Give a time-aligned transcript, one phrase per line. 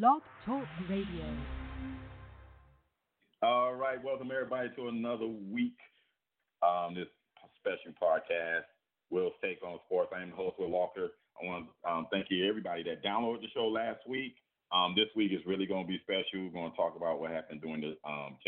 [0.00, 1.26] Blog Talk Radio.
[3.42, 5.76] All right, welcome everybody to another week.
[6.62, 7.08] Um, this
[7.60, 8.64] special podcast,
[9.10, 10.12] Will's Take on Sports.
[10.16, 11.10] I am the host, Will Walker.
[11.36, 14.36] I want to um, thank you everybody that downloaded the show last week.
[14.72, 16.48] Um, this week is really going to be special.
[16.48, 18.38] We're going to talk about what happened during the um,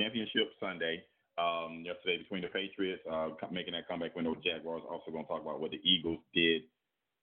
[0.00, 1.04] championship Sunday
[1.36, 4.88] um, yesterday between the Patriots uh, making that comeback win over Jaguars.
[4.88, 6.62] Also going to talk about what the Eagles did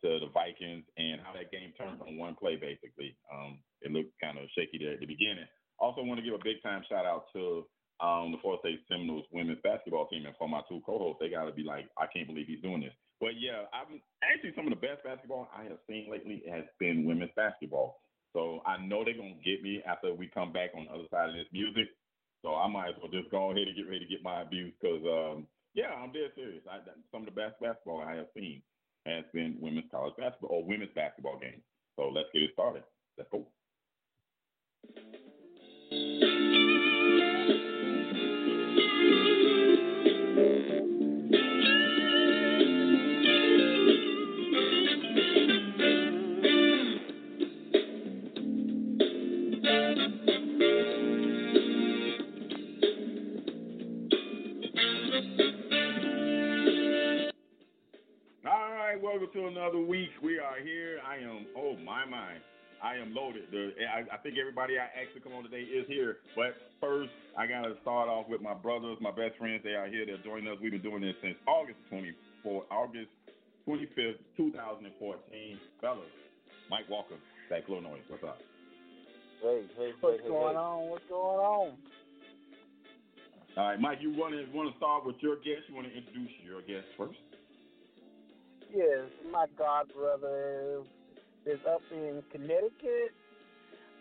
[0.06, 3.18] to the Vikings and how that game turned on one play, basically.
[3.34, 5.50] Um, it looked kind of shaky there at the beginning.
[5.82, 7.66] Also, want to give a big time shout out to
[8.00, 11.50] um, the Florida State Seminoles women's basketball team, and for my two co-hosts, they got
[11.50, 12.94] to be like, I can't believe he's doing this.
[13.20, 17.08] But yeah, I'm actually some of the best basketball I have seen lately has been
[17.08, 17.98] women's basketball.
[18.36, 21.32] So I know they're gonna get me after we come back on the other side
[21.32, 21.88] of this music.
[22.44, 24.76] So I might as well just go ahead and get ready to get my abuse
[24.76, 26.68] because um, yeah, I'm dead serious.
[26.68, 28.60] I, some of the best basketball I have seen
[29.06, 31.62] has been women's college basketball or women's basketball games.
[31.98, 32.84] So let's get it started.
[33.18, 33.48] Let's go.
[59.36, 60.12] To another week.
[60.24, 61.00] We are here.
[61.06, 62.40] I am, oh my mind,
[62.82, 63.52] I am loaded.
[63.52, 66.24] The, I, I, think everybody I asked to come on today is here.
[66.38, 69.60] But first, I got to start off with my brothers, my best friends.
[69.62, 70.06] They are here.
[70.06, 70.56] They're joining us.
[70.64, 73.12] We've been doing this since August 24th, August
[73.68, 75.60] 25th, 2014.
[75.82, 76.00] Fellas,
[76.70, 78.00] Mike Walker, Zach Illinois.
[78.08, 78.40] What's up?
[79.44, 80.64] Hey, hey, what's hey, going hey.
[80.64, 80.90] on?
[80.90, 81.78] What's going on?
[83.58, 85.68] All right, Mike, you want to want to start with your guest?
[85.68, 87.20] You want to introduce your guest first?
[88.74, 90.82] Yes, my god brother
[91.46, 93.14] is up in Connecticut.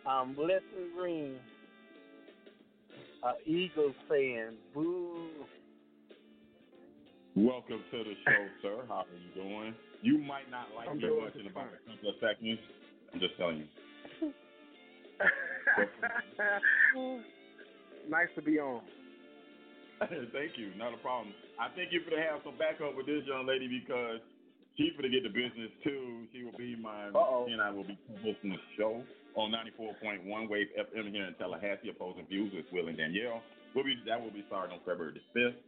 [0.06, 1.36] Um, Blessing Green,
[3.22, 4.54] uh, Eagles fan.
[4.74, 5.28] Boo.
[7.34, 8.84] Welcome to the show, sir.
[8.88, 9.74] How are you doing?
[10.02, 12.58] You might not like I'm me much in about a couple of seconds.
[13.12, 13.66] I'm just telling you.
[18.10, 18.82] nice to be on.
[20.32, 20.72] Thank you.
[20.76, 21.34] Not a problem.
[21.58, 24.20] I think you're going to have some backup with this young lady because
[24.76, 26.26] she's going to get the business too.
[26.32, 27.46] She will be my, Uh-oh.
[27.50, 29.02] and I will be hosting the show
[29.34, 33.42] on 94.1 Wave FM here in Tallahassee, opposing views with Will and Danielle.
[33.74, 35.58] We'll be, that will be starting on February the 5th.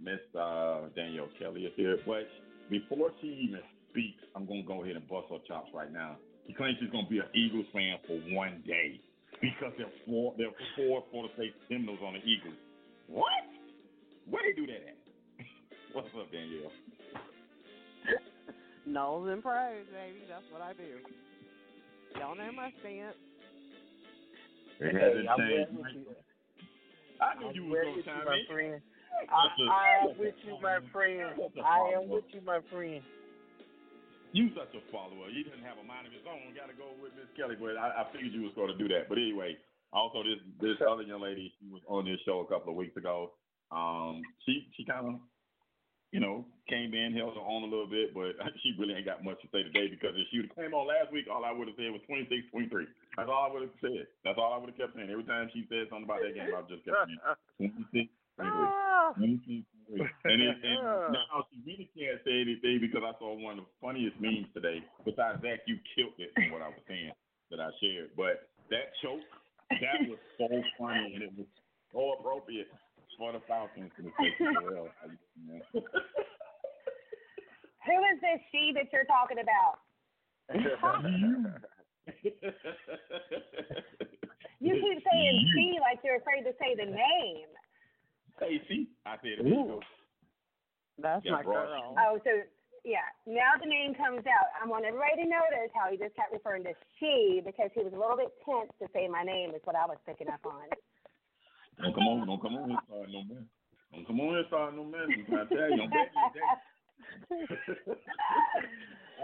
[0.00, 1.96] Miss uh, Danielle Kelly is here.
[2.06, 2.28] But
[2.70, 3.60] before she even
[3.90, 6.16] speaks, I'm going to go ahead and bust her chops right now.
[6.46, 9.00] She claims she's going to be an Eagles fan for one day
[9.40, 12.54] because there are four, there are four Florida State Seminoles on the Eagles.
[13.08, 13.32] What?
[14.28, 14.98] Where they do that at?
[15.92, 16.72] What's up, Danielle?
[18.86, 20.22] Nose and praise, baby.
[20.30, 21.02] That's what I do.
[22.18, 23.16] Don't know my stance.
[24.78, 25.72] It Hey, hasn't I'm changed.
[25.74, 26.04] with you.
[27.20, 28.46] I knew I'm you with was going to chime my in.
[28.46, 28.80] friend.
[29.16, 31.28] That's I, a- I am that's a with you, my friend.
[31.64, 33.02] I am with you, my friend.
[34.32, 35.32] You such a follower.
[35.32, 36.52] He didn't have a mind of his own.
[36.52, 38.86] Got to go with Miss Kelly, but I, I figured you was going to do
[38.92, 39.08] that.
[39.08, 39.56] But anyway,
[39.96, 42.96] also this this other young lady, she was on this show a couple of weeks
[43.00, 43.32] ago.
[43.72, 45.14] Um, she she kind of,
[46.12, 49.22] you know, came in, held her on a little bit, but she really ain't got
[49.22, 51.54] much to say today because if she would have came on last week, all I
[51.54, 52.86] would have said was 26, 23.
[53.16, 54.06] That's all I would have said.
[54.22, 55.10] That's all I would have kept saying.
[55.10, 58.46] Every time she said something about that game, I just kept saying 26, 23.
[58.46, 59.14] Ah.
[59.16, 63.74] And, it, and now she really can't say anything because I saw one of the
[63.78, 64.82] funniest memes today.
[65.06, 67.14] Besides that, you killed it from what I was saying
[67.54, 68.10] that I shared.
[68.18, 69.22] But that choke,
[69.70, 71.46] that was so funny and it was
[71.94, 72.66] so appropriate
[73.18, 74.88] for the Falcons to take it well.
[77.86, 79.80] Who is this she that you're talking about?
[84.58, 87.48] You keep saying she like you're afraid to say the name.
[88.36, 89.46] Stacy, I said it.
[89.46, 89.80] Ooh.
[90.98, 91.94] That's Yeah, my broad girl.
[91.98, 92.30] Oh, so
[92.84, 93.04] yeah.
[93.26, 94.48] Now the name comes out.
[94.56, 97.92] I want everybody to notice how he just kept referring to she because he was
[97.92, 100.70] a little bit tense to say my name is what I was picking up on.
[101.82, 103.44] Don't come on, don't come on here starting no mess.
[103.92, 105.08] Don't come on here starting no mess.
[105.16, 105.92] I'm trying to tell you, I'm.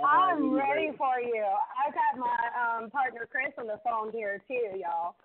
[0.04, 1.46] I'm ready for you.
[1.46, 5.16] I've got my um partner Chris on the phone here too, y'all.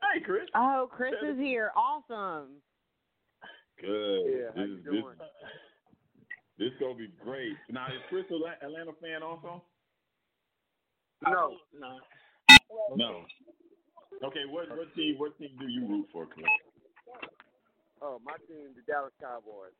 [0.00, 0.48] Hey, Chris.
[0.54, 1.70] Oh, Chris is here.
[1.76, 2.60] Awesome.
[3.80, 4.20] Good.
[4.26, 5.16] Yeah, how this, you this, doing?
[6.58, 7.56] this gonna be great.
[7.70, 9.62] Now, is Chris an Atlanta fan also?
[11.24, 11.98] No, no.
[12.96, 13.24] No.
[14.18, 16.44] Okay, what what team what team do you root for, Chris?
[18.02, 19.76] Oh, my team, the Dallas Cowboys.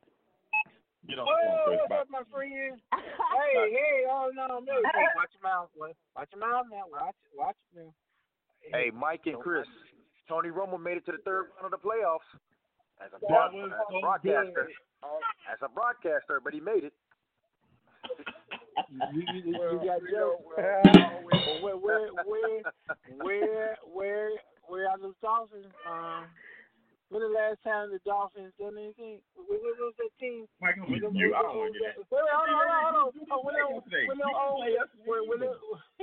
[1.09, 2.77] Get on Oh, the phone, what's oh, up, my friend?
[2.93, 5.91] hey, hey, oh no, no, hey, watch your mouth, boy.
[6.15, 6.85] Watch your mouth now.
[6.89, 7.89] Watch, watch now.
[8.71, 9.65] Hey, Mike and Chris.
[10.29, 12.29] Tony Romo made it to the third round of the playoffs
[13.03, 14.69] as a, That broad- was as a broadcaster.
[14.69, 15.11] good.
[15.51, 16.93] As a broadcaster, but he made it.
[18.91, 20.43] You, you, you, you got jokes.
[20.51, 22.61] well, where, where, where,
[23.23, 24.29] where, where,
[24.67, 25.71] where are the Dolphins?
[25.87, 26.25] Um,
[27.11, 29.19] when the last time the Dolphins done anything?
[29.35, 30.47] Where, where was that team?
[30.63, 31.35] Mike, I'm with When you.
[31.35, 33.35] I don't want to get Wait, wait, hold on, hold on, hold on.
[33.35, 34.63] Oh, when them, when them old,
[35.03, 35.55] when, when them,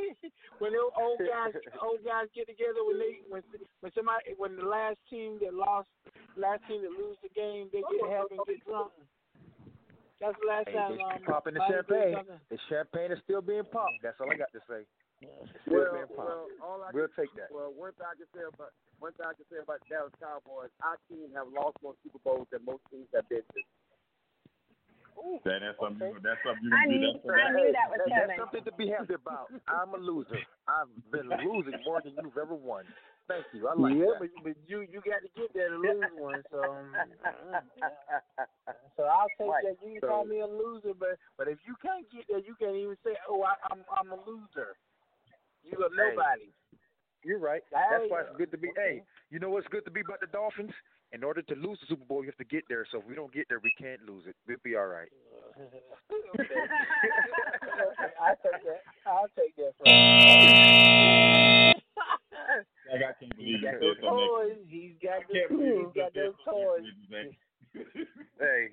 [0.61, 3.41] when them old guys, old guys get together, when they, when,
[3.81, 5.89] when somebody, when the last team that lost,
[6.37, 8.93] last team that lose the game, they get happy and get drunk.
[10.21, 10.99] That's the last Hey, time.
[10.99, 12.27] Um, popping the champagne.
[12.51, 14.03] The champagne is still being popped.
[14.03, 14.83] That's all I got to say.
[15.23, 16.29] It's still Well, being popped.
[16.31, 17.51] well, all I We'll take that.
[17.55, 20.71] Well, one thing I can say about one thing I can say about Dallas Cowboys,
[20.83, 23.61] our team have lost more Super Bowls than most teams have been to.
[25.47, 26.07] That, that's something.
[26.15, 26.95] you- That's something you I do.
[26.99, 29.51] knew, That's I knew that was That- that's something to be happy about.
[29.67, 30.39] I'm a loser.
[30.67, 32.87] I've been losing more than you've ever won.
[33.29, 33.69] Thank you.
[33.69, 34.25] I like yeah, that.
[34.25, 36.41] but, but you you got to get there to lose one.
[36.51, 36.97] So um,
[38.97, 39.65] so I'll take Right.
[39.69, 39.77] that.
[39.85, 42.75] You can call me a loser, but but if you can't get there, you can't
[42.75, 44.81] even say, "Oh, I, I'm I'm a loser."
[45.63, 46.17] You a Hey.
[46.17, 46.49] nobody.
[47.25, 47.63] You're right.
[47.73, 48.71] That's why it's good to be.
[48.77, 50.73] Hey, you know what's good to be about the Dolphins?
[51.13, 52.87] In order to lose the Super Bowl, you have to get there.
[52.91, 54.37] So if we don't get there, we can't lose it.
[54.47, 55.11] We'll be all right.
[58.21, 58.83] I'll take that.
[59.05, 59.89] I'll take that from.
[62.89, 64.65] Like, I can't believe He's you got said those something toys.
[64.69, 65.51] He's got those.
[65.53, 66.87] He's got those toys.
[68.41, 68.71] Hey,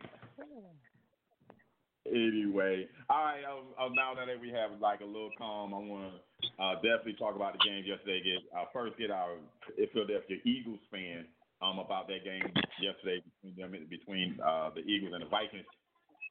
[2.05, 3.41] Anyway, all right.
[3.41, 6.17] Um, uh, now that we have like a little calm, I want to
[6.61, 8.21] uh, definitely talk about the game yesterday.
[8.21, 9.41] Get uh, first get our
[9.89, 11.25] Philadelphia Eagles fan
[11.65, 12.45] um about that game
[12.77, 15.65] yesterday between them between uh, the Eagles and the Vikings.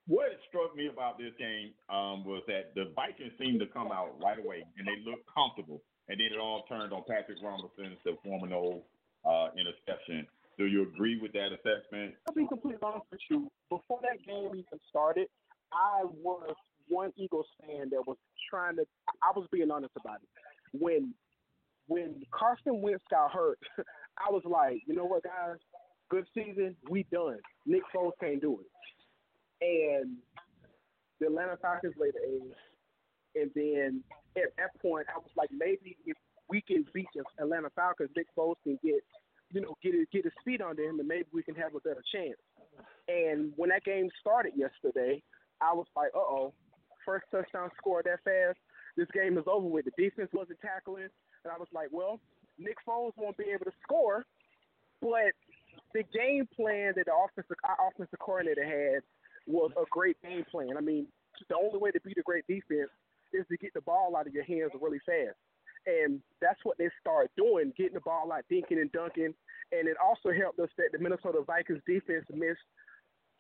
[0.07, 4.15] What struck me about this game um, was that the Vikings seemed to come out
[4.23, 8.17] right away and they looked comfortable, and then it all turned on Patrick Robinson's the
[8.23, 8.83] former no
[9.25, 10.27] uh, interception.
[10.59, 12.15] Do you agree with that assessment?
[12.29, 13.51] I'll be completely honest with you.
[13.71, 15.27] Before that game even started,
[15.73, 16.55] I was
[16.89, 18.17] one Eagles fan that was
[18.49, 18.85] trying to.
[19.23, 20.29] I was being honest about it.
[20.79, 21.15] When
[21.87, 25.57] when Carson Wentz got hurt, I was like, you know what, guys,
[26.09, 27.39] good season, we done.
[27.67, 28.67] Nick Foles can't do it.
[29.61, 30.17] And
[31.21, 32.53] the Atlanta Falcons laid egg.
[33.35, 34.03] And then
[34.37, 36.17] at that point, I was like, maybe if
[36.49, 39.03] we can beat the Atlanta Falcons, Nick Foles can get,
[39.53, 41.81] you know, get his, get his feet under him, and maybe we can have a
[41.81, 42.39] better chance.
[43.09, 45.23] And when that game started yesterday,
[45.61, 46.53] I was like, uh oh,
[47.05, 48.59] first touchdown scored that fast.
[48.97, 49.87] This game is over with.
[49.87, 51.09] The defense wasn't tackling.
[51.45, 52.21] And I was like, well,
[52.59, 54.25] Nick Foles won't be able to score,
[55.01, 55.35] but
[55.93, 59.03] the game plan that the offensive our offensive coordinator had
[59.47, 60.77] was a great game plan.
[60.77, 61.07] I mean,
[61.49, 62.91] the only way to beat a great defense
[63.35, 65.37] is to get the ball out of your hands really fast.
[65.87, 69.35] And that's what they started doing, getting the ball out, dinking and dunking.
[69.73, 72.65] And it also helped us that the Minnesota Vikings defense missed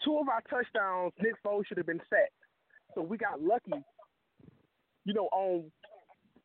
[0.05, 1.12] two of our touchdowns.
[1.20, 2.37] Nick Foles should have been sacked.
[2.94, 3.82] So we got lucky,
[5.05, 5.70] you know, on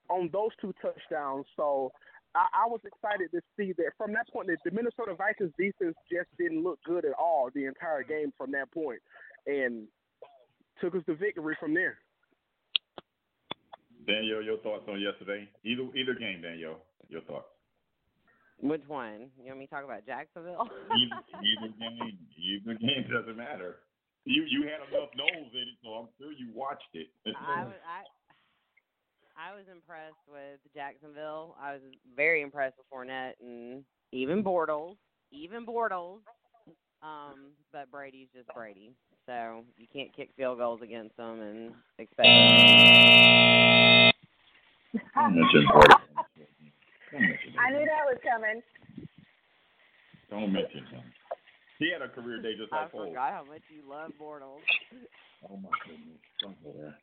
[0.10, 1.46] on those two touchdowns.
[1.56, 1.92] So
[2.34, 5.96] I, I was excited to see that from that point, the, the Minnesota Vikings defense
[6.12, 9.00] just didn't look good at all the entire game from that point,
[9.46, 9.88] and
[10.82, 11.98] took us to victory from there.
[14.10, 15.48] Daniel, your thoughts on yesterday?
[15.64, 16.78] Either either game, Daniel,
[17.10, 17.48] your thoughts.
[18.62, 19.30] Which one?
[19.40, 20.68] You want me to talk about Jacksonville?
[20.68, 23.78] Either, either game, either game doesn't matter.
[24.26, 27.08] You you had enough nose in it, so I'm sure you watched it.
[27.26, 28.04] I was I
[29.40, 31.56] I was impressed with Jacksonville.
[31.62, 31.82] I was
[32.16, 34.98] very impressed with Fournette and even Bortles,
[35.32, 36.20] even Bortles.
[37.02, 38.92] Um, but Brady's just Brady,
[39.26, 42.28] so you can't kick field goals against them and expect.
[45.16, 45.46] I knew
[47.86, 48.62] that was coming.
[50.30, 51.04] Don't mention him.
[51.80, 53.08] He had a career day just I like Foles.
[53.10, 54.62] forgot how much you love Bortles.
[55.40, 56.20] Oh my goodness!
[56.44, 57.00] Don't go there.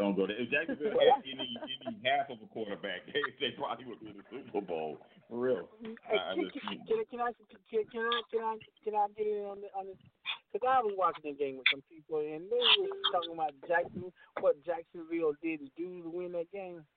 [0.00, 0.40] Don't go there.
[0.40, 1.52] If Jacksonville had any
[1.84, 4.96] any half of a quarterback, they they probably would be in the Super Bowl.
[5.28, 5.68] For real.
[6.08, 9.28] Hey, I can, just, can, can, I can, can I can I can I get
[9.28, 10.00] in on the, on this?
[10.48, 14.08] Because I was watching the game with some people and they were talking about Jackson,
[14.40, 16.88] what Jacksonville did to do to win that game.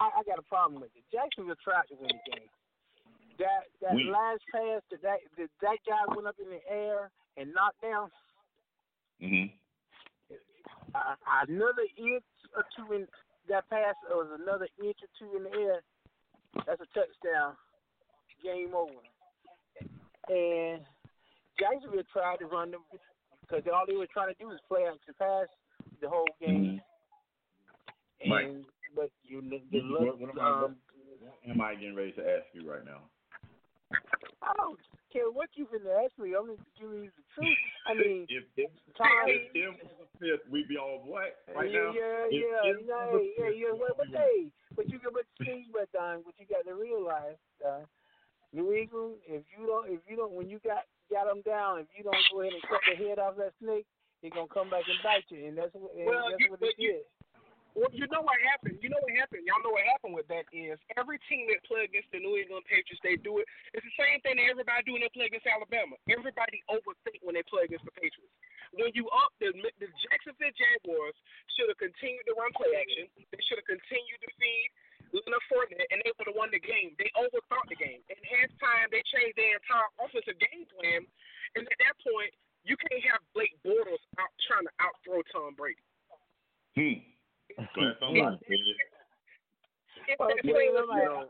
[0.00, 1.04] I, I got a problem with it.
[1.12, 2.50] Jacksonville tried to win the game.
[3.38, 4.12] That that Win.
[4.12, 8.10] last pass that that that, that guy went up in the air and knocked down
[10.94, 11.14] uh,
[11.48, 12.24] another inch
[12.54, 13.06] or two in
[13.48, 15.82] that pass was another inch or two in the air.
[16.66, 17.56] That's a touchdown.
[18.42, 19.02] Game over.
[20.28, 20.82] And
[21.58, 22.80] Jacksonville tried to run them
[23.40, 25.46] because all they were trying to do was play action pass
[26.00, 26.80] the whole game.
[28.22, 28.32] Mm-hmm.
[28.32, 28.64] Right.
[28.94, 30.76] But you the What, what, am I, um,
[31.20, 33.02] what am I getting ready to ask you right now?
[34.42, 34.78] I don't
[35.12, 36.34] care what you finna ask me.
[36.36, 37.58] I'm just giving you the truth.
[37.86, 41.70] I mean, If if Tom, if Tim was a fifth, we'd be on what right
[41.70, 41.92] yeah, now?
[41.96, 43.72] yeah, If yeah, Tim you know, was a hey, yeah, fifth, yeah.
[43.78, 44.38] But, but hey,
[44.76, 47.84] but you can, but see, but um, what you got to realize, uh,
[48.52, 51.88] New England, if you don't, if you don't, when you got got them down, if
[51.96, 53.86] you don't go ahead and cut the head off that snake,
[54.22, 56.62] it's gonna come back and bite you, and that's what, and Well, that's you- what
[56.62, 57.06] it you- is.
[57.74, 58.78] Well, you know what happened.
[58.78, 59.42] You know what happened.
[59.50, 62.62] Y'all know what happened with that is every team that play against the New England
[62.70, 63.50] Patriots, they do it.
[63.74, 65.98] It's the same thing that everybody do when they play against Alabama.
[66.06, 68.30] Everybody overthink when they play against the Patriots.
[68.78, 69.50] When you up, the,
[69.82, 71.18] the Jacksonville Jaguars
[71.58, 73.10] should have continued to run play action.
[73.34, 74.68] They should have continued to feed
[75.10, 76.94] Leonard Fournette, and they would have won the game.
[76.98, 78.02] They overthought the game.
[78.06, 81.06] At halftime, they changed their entire offensive game plan,
[81.58, 82.34] and at that point,
[82.66, 85.82] you can't have Blake Bortles out trying to outthrow Tom Brady.
[86.74, 87.13] Hmm.
[87.56, 88.76] So that's something it.
[90.10, 91.06] If Well, that yeah, play you're was right.
[91.08, 91.28] wrong,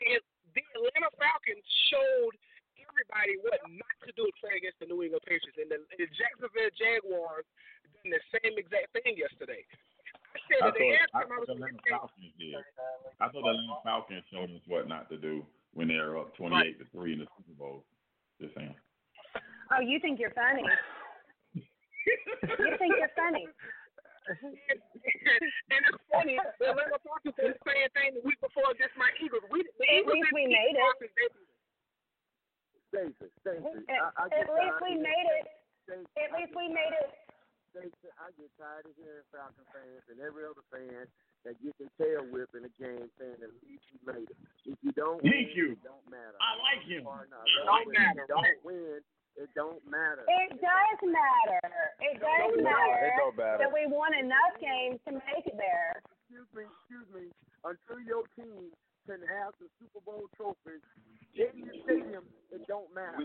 [0.00, 0.22] if
[0.56, 2.34] the Atlanta Falcons showed
[2.80, 6.08] everybody what not to do to play against the New England Patriots, and the, the
[6.16, 7.44] Jacksonville Jaguars
[8.00, 9.60] did the same exact thing yesterday.
[10.32, 12.56] I said I at the thought, I I thought was the Atlanta Falcons did.
[13.20, 15.44] I thought the Atlanta Falcons showed us what not to do
[15.76, 17.84] when they're up twenty-eight to three in the Super Bowl.
[18.40, 18.74] Just saying.
[19.74, 20.64] Oh, you think you're funny?
[22.46, 23.48] You think you're funny?
[24.26, 24.78] And,
[25.74, 29.10] and it's funny, the Atlanta Falcons did the same thing the week before against my
[29.22, 29.44] Eagles.
[29.50, 30.84] We, the At Eagles least we made the it.
[30.86, 31.28] Falcons, they.
[32.86, 35.46] Stacey, Stacey, At, I, I at least we made it.
[35.84, 37.10] Stacey, At least we made it.
[37.74, 41.04] Stacey, I get tired of hearing Falcon fans and every other fan
[41.44, 44.38] that get their tail whipped in the game saying at least you made it.
[44.64, 45.66] If you don't Thank win, you.
[45.76, 46.34] it don't matter.
[46.40, 47.04] I like him.
[47.06, 48.62] Or not, Don't if matter, You don't right.
[48.64, 48.98] win,
[49.36, 50.24] it don't matter.
[50.28, 51.60] It does matter.
[52.00, 53.58] It does No, matter it don't matter.
[53.64, 56.00] that we won enough games to make it there.
[56.26, 57.24] Excuse me, excuse me.
[57.64, 58.72] Until your team
[59.06, 60.80] can have the Super Bowl trophy
[61.36, 63.22] in your stadium, it don't matter.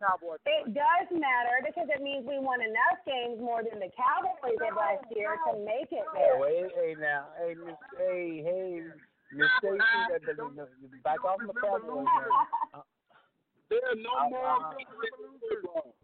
[0.00, 0.40] Cowboys.
[0.48, 4.72] It does matter because it means we won enough games more than the Cowboys did
[4.72, 6.40] last year to make it Oh, there.
[6.40, 8.80] hey, hey now, hey, Miss, hey, hey,
[9.36, 9.76] Miss Stacy,
[11.04, 12.08] back off the Cowboys.
[13.70, 13.78] Man.
[13.78, 15.94] There are no Uh, more victories in football.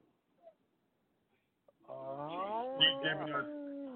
[1.88, 2.78] Oh.
[2.78, 3.46] He's giving us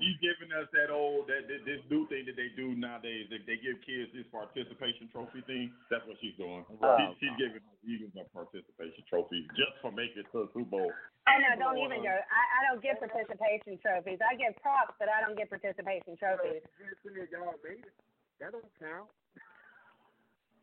[0.00, 3.28] he's giving us that old that, that this new thing that they do nowadays.
[3.28, 5.74] They, they give kids this participation trophy thing.
[5.90, 6.64] That's what she's doing.
[6.80, 7.12] Right.
[7.20, 10.88] She's, she's giving Eagles a participation trophy just for making it to the Super Bowl.
[10.88, 12.14] Oh no, don't even go.
[12.14, 14.22] I, I don't get participation trophies.
[14.24, 16.62] I get props, but I don't get participation trophies.
[16.80, 17.94] You said y'all made it.
[18.40, 19.10] That don't count.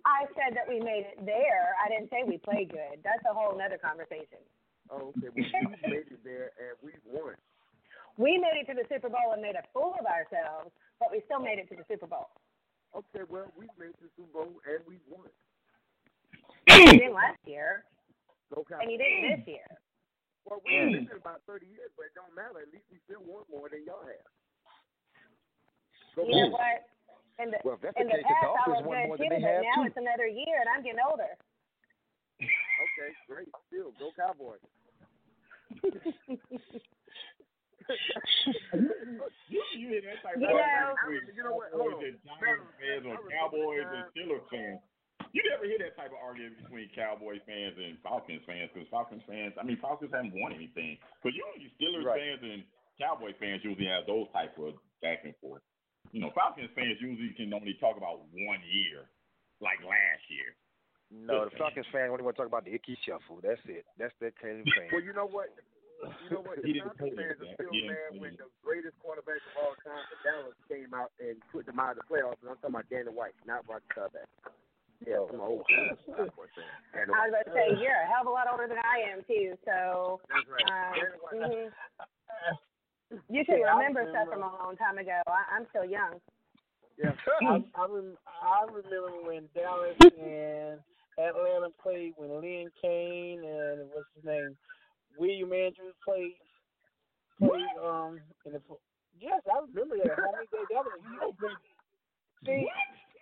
[0.07, 1.75] I said that we made it there.
[1.83, 3.03] I didn't say we played good.
[3.03, 4.39] That's a whole nother conversation.
[4.87, 5.27] Oh, okay.
[5.27, 7.35] Well, we made it there and we won.
[8.15, 11.21] We made it to the Super Bowl and made a fool of ourselves, but we
[11.27, 12.31] still made it to the Super Bowl.
[12.95, 15.27] Okay, well, we made it to the Super Bowl and we won.
[16.71, 17.83] You didn't last year,
[18.53, 19.69] Go and you didn't this year.
[20.47, 22.63] Well, we haven't been in about 30 years, but it don't matter.
[22.63, 24.31] At least we still won more than y'all have.
[26.15, 26.87] You know what?
[27.39, 28.97] In the Well, if that's in the the case, the past, I Dolphins was won
[28.97, 29.87] good more too, than they but have now too.
[29.93, 31.31] it's another year, and I'm getting older.
[32.41, 33.49] Okay, great.
[33.69, 34.61] Still, go Cowboys.
[39.47, 41.71] You, you hear that type You of know- argument between You know what?
[41.71, 42.03] Hold Cowboys on.
[42.03, 44.79] and Giants fans or Cowboys and Steelers fans.
[45.31, 49.23] You never hear that type of argument between Cowboys fans and Falcons fans because Falcons
[49.27, 50.99] fans, I mean, Falcons haven't won anything.
[51.23, 52.19] Because usually Steelers Right.
[52.19, 52.61] fans and
[52.99, 55.63] Cowboy fans usually have those type of back and forth.
[56.11, 59.09] You know, Falcons fans usually can only talk about one year,
[59.61, 60.55] like last year.
[61.11, 63.39] No, the Falcons fan only want to talk about the Ickey Shuffle.
[63.39, 63.85] That's it.
[63.95, 64.91] That's that kind of fan.
[64.91, 65.51] Well, you know what?
[66.27, 66.59] You know what?
[66.61, 67.47] He The didn't Falcons play fans that.
[67.47, 71.39] are still mad when the greatest quarterback of all time for Dallas came out and
[71.55, 72.37] put them out of the playoffs.
[72.43, 74.27] And I'm talking about Danny White, not Rocky Staubach.
[75.05, 77.29] Yeah, I'm an old Cowboy I was White.
[77.29, 80.19] about to say you're a hell of a lot older than I am too, so
[80.27, 80.65] That's right.
[80.67, 81.39] um, Danny White.
[81.39, 81.69] mhm.
[83.29, 85.21] you should Yeah, I remember stuff from a long time ago.
[85.27, 86.19] I, I'm still young.
[86.97, 87.13] Yeah.
[87.47, 90.79] I, I, rem- I remember when Dallas and
[91.17, 94.57] Atlanta played when Lynn Cain and what's his name,
[95.17, 96.37] William Andrews played.
[97.37, 98.61] Played um in the.
[99.21, 100.17] Yes, I remember that.
[100.17, 101.33] Homie, they that was you know,
[102.45, 102.65] See,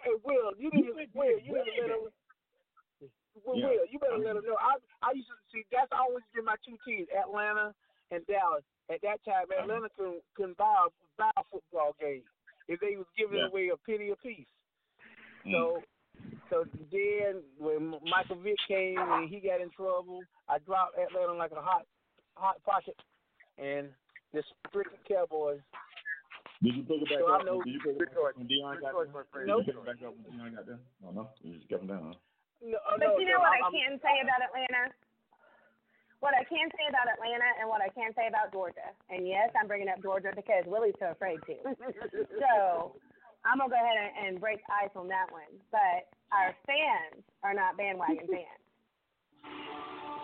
[0.04, 2.08] hey Will, you need to Will, you need to let him.
[3.44, 3.68] Will, Yeah.
[3.76, 4.56] Will, you better let him know.
[4.60, 7.76] I I used to see that's always been my two teams, Atlanta
[8.12, 8.64] and Dallas.
[8.90, 12.22] At that time, Atlanta couldn't couldn't buy a, buy a football game
[12.68, 13.48] if they was giving Yeah.
[13.48, 14.46] away a penny apiece.
[15.46, 15.52] Mm.
[15.52, 15.82] So,
[16.50, 16.56] so
[16.92, 21.62] then when Michael Vick came and he got in trouble, I dropped Atlanta like a
[21.62, 21.86] hot
[22.38, 22.96] hot pocket,
[23.58, 23.90] and
[24.34, 25.62] this freaking Cowboys.
[26.64, 27.46] Did you pick it back So I up?
[27.46, 29.22] know- Did you pick it back up when Deion got choice, there?
[29.22, 29.46] my friend.
[29.46, 29.66] Did you Nope.
[29.66, 30.80] pick it back up when Deion got there?
[31.06, 32.14] Oh no, you just kept him down.
[32.14, 32.18] Huh?
[32.64, 34.94] No, But no, you know no, what I'm, I can say about Atlanta?
[36.20, 38.90] What I can say about Atlanta and what I can say about Georgia.
[39.12, 41.56] And yes, I'm bringing up Georgia because Willie's so afraid to.
[42.42, 42.96] so
[43.46, 45.52] I'm going to go ahead and, and break ice on that one.
[45.70, 48.64] But our fans are not bandwagon fans.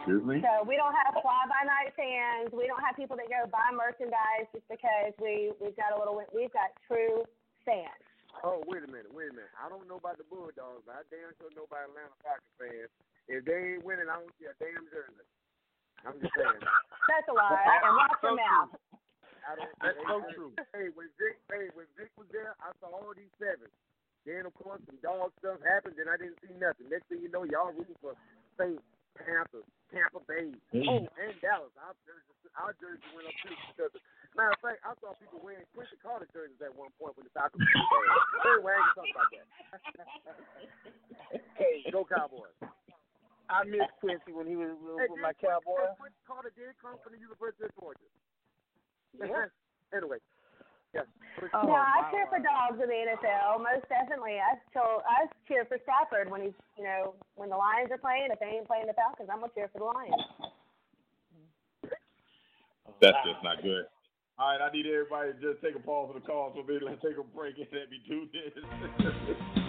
[0.02, 0.42] Excuse me.
[0.42, 2.50] So we don't have fly by night fans.
[2.50, 6.18] We don't have people that go buy merchandise just because we we've got a little.
[6.34, 7.22] We've got true
[7.62, 8.02] fans.
[8.42, 9.54] Oh, wait a minute, wait a minute.
[9.54, 12.90] I don't know about the Bulldogs, but I damn sure know about Atlanta Falcons fans.
[13.30, 15.22] If they ain't winning, I don't see a damn jersey.
[16.06, 16.62] I'm just saying.
[17.10, 17.62] That's a lie.
[17.62, 18.74] And watch your mouth.
[19.46, 19.74] I don't.
[19.82, 20.54] That's hey, so hey, true.
[20.74, 23.74] Hey, when Vick, hey, when Vick was there, I saw all these sevens.
[24.22, 26.94] Then of course some dog stuff happened, and I didn't see nothing.
[26.94, 28.14] Next thing you know, y'all rooting for
[28.54, 28.86] Saints,
[29.18, 30.86] Panthers, Tampa Bay, Hey.
[30.86, 31.74] oh, and Dallas.
[31.82, 33.94] Our jersey, our jersey went up too because.
[33.98, 34.02] Of,
[34.38, 37.34] matter of fact, I saw people wearing Quincy Carter jerseys at one point when the
[37.36, 38.56] Falcons were there.
[38.56, 39.48] Anyway, I ain't gonna about that.
[41.60, 42.56] hey, go Cowboys.
[43.52, 45.84] I miss Quincy when he was with, Hey, my Cowboy.
[45.84, 48.08] hey, Quincy Carter did come from the University of Georgia.
[49.20, 49.52] Yeah.
[49.98, 50.24] anyway,
[50.96, 51.04] yes.
[51.52, 53.60] Oh, oh no, I my cheer for dogs in the NFL.
[53.60, 57.92] Most definitely, I still I cheer for Stafford when he's you know when the Lions
[57.92, 58.32] are playing.
[58.32, 60.16] If they ain't playing the Falcons, I'm gonna cheer for the Lions.
[63.04, 63.84] That's just not good.
[64.40, 66.86] All right, I need everybody to just take a pause for the call so maybe
[66.86, 69.58] let's take a break and let me do this.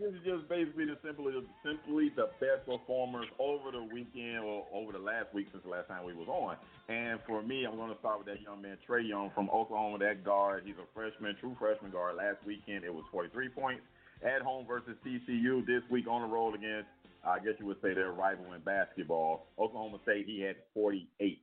[0.00, 1.32] this is just basically the simply
[1.64, 5.88] simply the best performers over the weekend or over the last week since the last
[5.88, 6.56] time we was on.
[6.88, 9.98] And for me, I'm going to start with that young man Trae Young from Oklahoma.
[9.98, 12.16] That guard, he's a freshman, true freshman guard.
[12.16, 13.82] Last weekend it was 43 points
[14.22, 15.66] at home versus TCU.
[15.66, 16.88] This week on the road against,
[17.24, 20.26] I guess you would say their rival in basketball, Oklahoma State.
[20.26, 21.40] He had 48.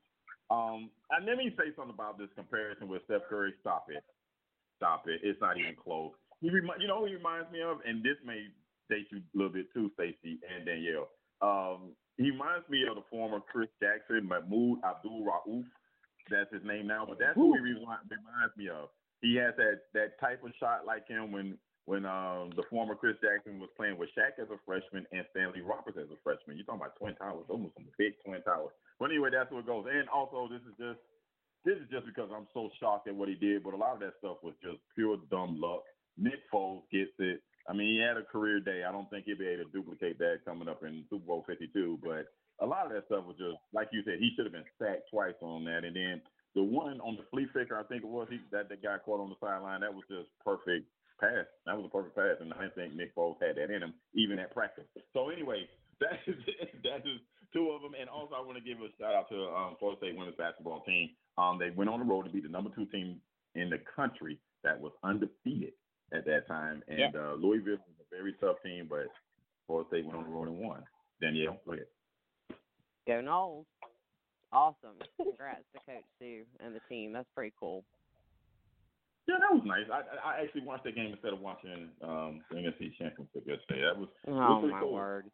[0.50, 3.54] Um, and let me say something about this comparison with Steph Curry.
[3.62, 4.04] Stop it.
[4.78, 5.22] Stop it.
[5.24, 6.12] It's not even close.
[6.44, 8.52] He you know who he reminds me of, and this may
[8.92, 11.08] date you a little bit too, Stacy and Danielle.
[11.40, 15.64] Um, he reminds me of the former Chris Jackson, Mahmoud Abdul Rauf.
[16.28, 18.92] That's his name now, but that's who he reminds me of.
[19.24, 23.16] He has that that type of shot like him when when um the former Chris
[23.24, 26.60] Jackson was playing with Shaq as a freshman and Stanley Roberts as a freshman.
[26.60, 28.76] You're talking about twin towers, those were some big twin towers.
[29.00, 29.88] But anyway, that's what it goes.
[29.88, 31.00] And also, this is just
[31.64, 34.04] this is just because I'm so shocked at what he did, but a lot of
[34.04, 35.88] that stuff was just pure dumb luck.
[36.18, 37.42] Nick Foles gets it.
[37.68, 38.84] I mean, he had a career day.
[38.84, 42.00] I don't think he'll be able to duplicate that coming up in Super Bowl 52.
[42.04, 42.28] But
[42.60, 45.10] a lot of that stuff was just, like you said, he should have been sacked
[45.12, 45.86] twice on that.
[45.86, 46.22] And then
[46.56, 49.24] the one on the flea flicker, I think it was, he, that the guy caught
[49.24, 51.48] on the sideline, that was just perfect pass.
[51.66, 54.40] That was a perfect pass, and I think Nick Foles had that in him, even
[54.40, 54.86] at practice.
[55.14, 55.66] So anyway,
[56.04, 56.36] that is
[56.84, 57.20] that is
[57.54, 57.94] two of them.
[58.00, 60.84] And also, I want to give a shout out to um, Florida State women's basketball
[60.84, 61.10] team.
[61.38, 63.22] Um, they went on the road to be the number two team
[63.56, 65.74] in the country that was undefeated
[66.14, 66.84] at that time.
[66.88, 69.08] And uh, Louisville was a very tough team, but
[69.68, 70.84] Florida State went on the road and won.
[71.22, 71.86] Danielle, go ahead.
[73.08, 73.66] Go Noles.
[74.52, 74.96] Awesome.
[75.18, 77.12] Congrats to Coach Sue and the team.
[77.14, 77.84] That's pretty cool.
[79.28, 79.86] Yeah, that was nice.
[79.92, 83.82] I I actually watched that game instead of watching um, the NFC Championship yesterday.
[83.82, 84.94] That was Oh was my cool.
[84.94, 85.26] word.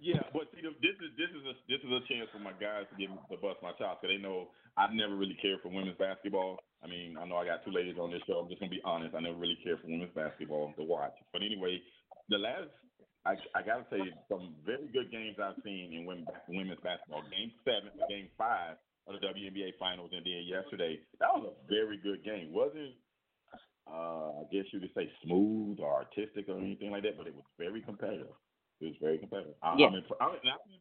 [0.00, 2.88] Yeah, but see, this is this is a this is a chance for my guys
[2.88, 4.48] to get to bust my chops because they know
[4.80, 6.56] I've never really cared for women's basketball.
[6.80, 8.40] I mean, I know I got two ladies on this show.
[8.40, 9.12] I'm just gonna be honest.
[9.12, 11.12] I never really cared for women's basketball to watch.
[11.36, 11.84] But anyway,
[12.32, 12.72] the last
[13.28, 14.00] I I gotta say
[14.32, 17.20] some very good games I've seen in women women's basketball.
[17.28, 22.00] Game seven, game five of the WNBA finals, and then yesterday that was a very
[22.00, 22.56] good game.
[22.56, 22.96] wasn't
[23.84, 27.34] uh, I guess you could say smooth or artistic or anything like that, but it
[27.34, 28.32] was very competitive.
[28.80, 29.54] It was very competitive.
[29.62, 29.86] I, Yeah.
[29.88, 30.32] I'm, imp- I'm,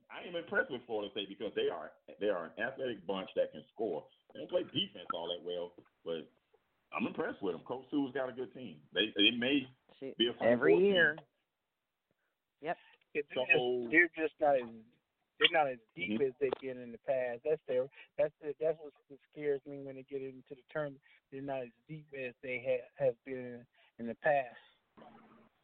[0.09, 3.51] I am impressed with Florida State because they are they are an athletic bunch that
[3.51, 4.05] can score.
[4.33, 5.73] They don't play defense all that well,
[6.05, 6.23] but
[6.95, 7.61] I'm impressed with them.
[7.67, 8.77] Coach Sue's got a good team.
[8.93, 9.67] They they may
[9.99, 10.17] Shoot.
[10.17, 10.91] be a Final Every Four team.
[10.93, 11.17] year.
[12.61, 12.77] Yep.
[13.13, 14.69] They're So- just, they're just not as
[15.39, 16.27] they're not as deep Mhm.
[16.27, 17.41] as they've been in the past.
[17.43, 18.93] That's their that's the, that's what
[19.31, 21.01] scares me when they get into the tournament.
[21.31, 23.65] They're not as deep as they have have been
[23.99, 24.55] in the past.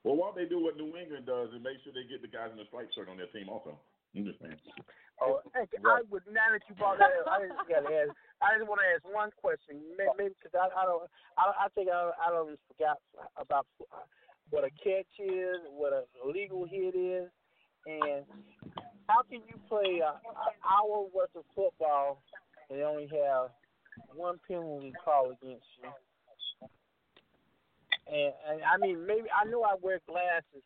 [0.05, 2.29] Well, why don't they do what New England does and make sure they get the
[2.29, 3.73] guys in the striped shirt on their team also?
[4.13, 4.61] I'm just saying.
[5.17, 8.13] Oh, hey, I would now that you brought that up, I just got to ask.
[8.37, 11.09] I just want to ask one question, maybe because I, I don't,
[11.41, 13.01] I, I think I, I don't forgot
[13.33, 13.65] about
[14.53, 17.25] what a catch is, what a legal hit is,
[17.89, 18.29] and
[19.09, 22.21] how can you play a, an hour worth of football
[22.69, 23.49] and only have
[24.13, 25.89] one penalty call against you?
[28.07, 30.63] And, and I mean, maybe I know I wear glasses,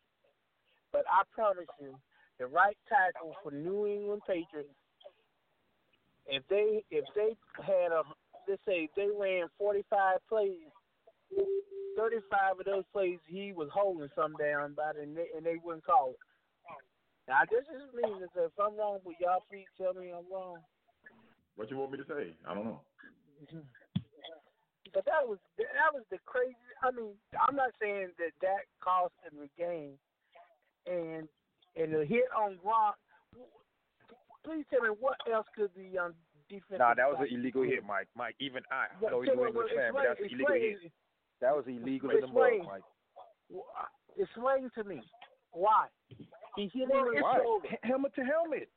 [0.92, 1.96] but I promise you,
[2.40, 4.70] the right tackle for New England Patriots,
[6.28, 8.04] if they if they had a
[8.48, 10.72] let's say they ran 45 plays,
[11.98, 15.86] 35 of those plays he was holding some down by and they, and they wouldn't
[15.86, 16.20] call it.
[17.28, 18.04] Now this is me.
[18.36, 20.58] If I'm wrong, will y'all please tell me I'm wrong?
[21.56, 22.34] What you want me to say?
[22.48, 22.82] I don't know.
[24.94, 26.56] But that was that was the crazy.
[26.84, 29.98] I mean, I'm not saying that that cost him the game,
[30.88, 31.28] and
[31.76, 32.98] and the hit on Gronk.
[34.44, 36.14] Please tell me what else could the um,
[36.50, 36.80] defense?
[36.80, 38.08] Nah, that was an illegal hit, Mike.
[38.16, 40.92] Mike, even I, I know he's New England fan, but that's an illegal hit.
[41.42, 42.88] That was illegal in the mud, Mike.
[44.18, 45.02] Explain to me
[45.52, 45.88] why
[46.56, 48.70] he hit him in the shoulder, helmet to helmet.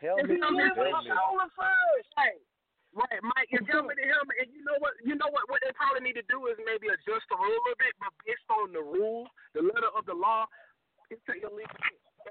[0.00, 0.72] Helmet to helmet.
[0.76, 2.10] Shoulder first.
[2.16, 2.40] Hey.
[2.90, 4.98] Right, Mike, it's helmet to helmet, and you know what?
[4.98, 5.46] You know what?
[5.46, 8.10] What they probably need to do is maybe adjust the rule a little bit, but
[8.26, 10.50] based on the rule, the letter of the law,
[11.06, 11.70] it's an illegal.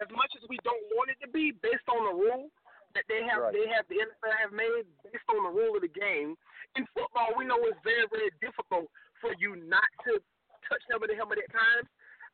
[0.03, 2.51] As much as we don't want it to be, based on the rule
[2.91, 3.55] that they have, right.
[3.55, 6.35] they have the NFL have made based on the rule of the game.
[6.75, 8.91] In football, we know it's very, very difficult
[9.23, 10.19] for you not to
[10.67, 11.87] touch helmet to helmet at times,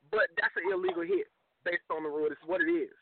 [0.09, 1.29] but that's an illegal hit
[1.61, 2.33] based on the rule.
[2.33, 2.93] It's what it is.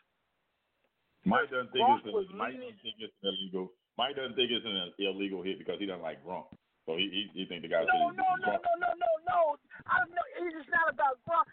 [1.24, 4.94] Mike doesn't think it's a, Mike doesn't think it's illegal Mike doesn't think it's an
[4.98, 6.50] illegal hit because he doesn't like Gronk.
[6.86, 7.86] So he he, he think the guy.
[7.86, 9.42] No, no, no, no, no, no, no.
[9.88, 10.28] I don't know.
[10.42, 11.48] It's not about Gronk.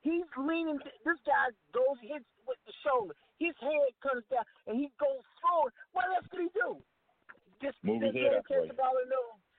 [0.00, 0.78] He's leaning.
[1.04, 3.14] This guy goes hits with the shoulder.
[3.38, 5.72] His head comes down and he goes forward.
[5.92, 6.78] What else could he do?
[7.60, 9.10] Just move his head out the ball and,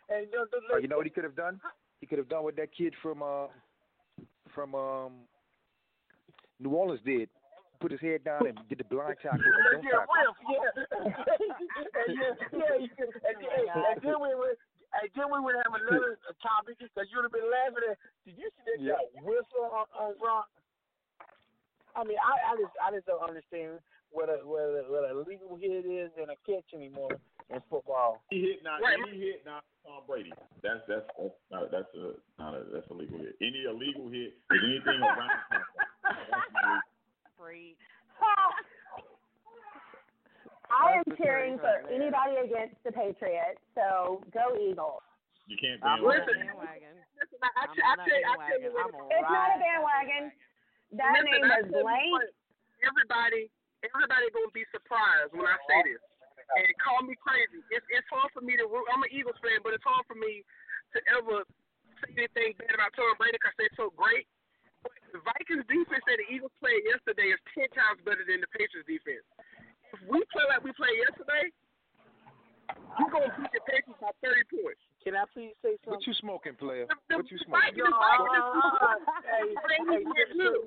[0.09, 1.59] and the, oh, you know what he could have done?
[1.99, 3.47] He could have done what that kid from uh
[4.53, 5.11] from um
[6.59, 7.29] New Orleans did
[7.85, 10.17] put his head down and did the blind tackle and don't yeah, tackle.
[10.49, 10.73] yeah,
[11.05, 14.57] yeah, yeah, and, and, and then we would,
[14.89, 18.01] and then we would have another topic because you'd have been laughing at.
[18.25, 19.21] Did you see that yeah.
[19.21, 20.49] whistle on, on Gronk?
[21.93, 23.77] I mean, I, I just, I just don't understand
[24.09, 27.13] what a what a, what a legal hit is and a catch anymore
[27.53, 28.25] in football.
[28.33, 28.97] He hit not right.
[28.97, 30.33] any hit not Tom Brady.
[30.65, 33.37] That's that's that's not that's a not a that's a legal hit.
[33.45, 35.29] Any illegal hit is anything around
[37.45, 37.77] Tom Brady.
[37.77, 37.77] Preach.
[40.65, 45.05] I am cheering for anybody against the Patriots, so go Eagles.
[45.45, 46.97] You can't I'm listen, bandwagon.
[47.21, 50.33] Listen, I, I, I, tell, I tell you what, it's not a bandwagon.
[50.97, 52.33] That listen, name is blank.
[52.81, 53.53] Everybody,
[53.85, 57.61] everybody gonna be surprised when I say this, and call me crazy.
[57.69, 58.65] It's it's hard for me to.
[58.65, 58.89] root.
[58.89, 61.45] I'm an Eagles fan, but it's hard for me to ever
[62.09, 64.25] say anything bad about Tom Brady because they're so great.
[65.13, 68.85] The Vikings defense that the Eagles played yesterday is ten times better than the Patriots
[68.85, 69.25] defense.
[69.95, 71.49] If we play like we played yesterday,
[72.99, 74.83] you're gonna beat the Patriots by thirty points.
[75.01, 75.97] Can I please say something?
[75.97, 76.89] What you smoking, player?
[76.89, 77.79] The, what you smoking?
[77.79, 78.97] Vikings, Vikings, uh, uh,
[79.29, 79.45] hey,
[79.85, 80.65] hey,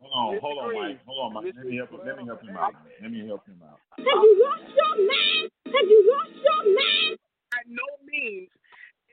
[0.00, 1.00] Hold on, hold on, Mike.
[1.04, 1.52] Hold on, Mike.
[1.52, 2.00] Let me help him.
[2.04, 2.72] Let me help him out.
[3.04, 3.76] Let me help him out.
[4.00, 5.40] Have you lost your man?
[5.68, 7.08] Have you lost your man?
[7.52, 8.48] By no means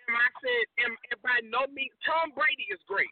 [0.08, 3.12] am I said, am, and by no means, Tom Brady is great.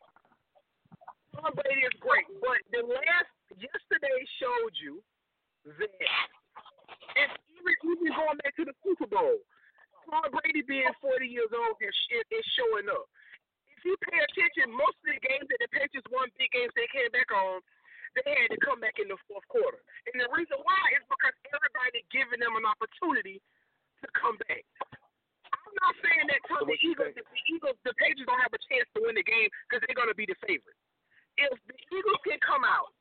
[1.36, 5.04] Tom Brady is great, but the last yesterday showed you
[5.66, 6.30] that
[7.16, 9.40] and even even going back to the Super Bowl,
[10.08, 13.08] Tom Brady being 40 years old is, is showing up.
[13.78, 16.90] If you pay attention, most of the games that the Patriots won, big games they
[16.94, 17.62] came back on,
[18.16, 19.82] they had to come back in the fourth quarter.
[20.08, 23.44] And the reason why is because everybody giving them an opportunity
[24.02, 24.64] to come back.
[25.52, 28.88] I'm not saying that so the Eagles, the Eagles, the Patriots don't have a chance
[28.96, 30.78] to win the game because they're going to be the favorite
[31.38, 32.92] if the Eagles can come out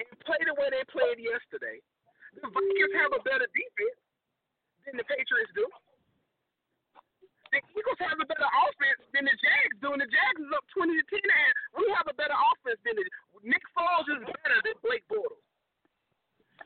[0.00, 1.80] and play the way they played yesterday,
[2.36, 4.00] the Vikings have a better defense
[4.84, 5.64] than the Patriots do.
[7.48, 10.68] The Eagles have a better offense than the Jags do, and the Jags is up
[10.68, 11.24] twenty to ten.
[11.24, 13.04] And we have a better offense than the
[13.40, 15.40] Nick Foles is better than Blake Bortles.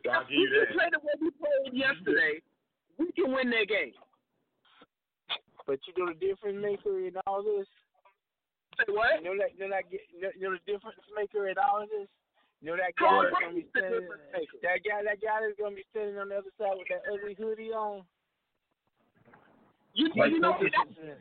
[0.02, 2.42] If we can play the way we played yesterday,
[2.98, 3.94] we can win that game.
[5.62, 7.70] But you know the difference maker in all this
[8.78, 9.20] Say what?
[9.20, 9.84] You know that you know that
[10.38, 12.08] you know the difference maker in all of this.
[12.62, 14.08] You know that guy that's gonna be standing.
[14.62, 17.34] That guy, that guy that's gonna be standing on the other side with that ugly
[17.34, 18.06] hoodie on.
[19.94, 21.18] You, Mike you know Colton.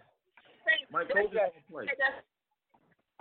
[0.91, 1.87] Mike Colton play.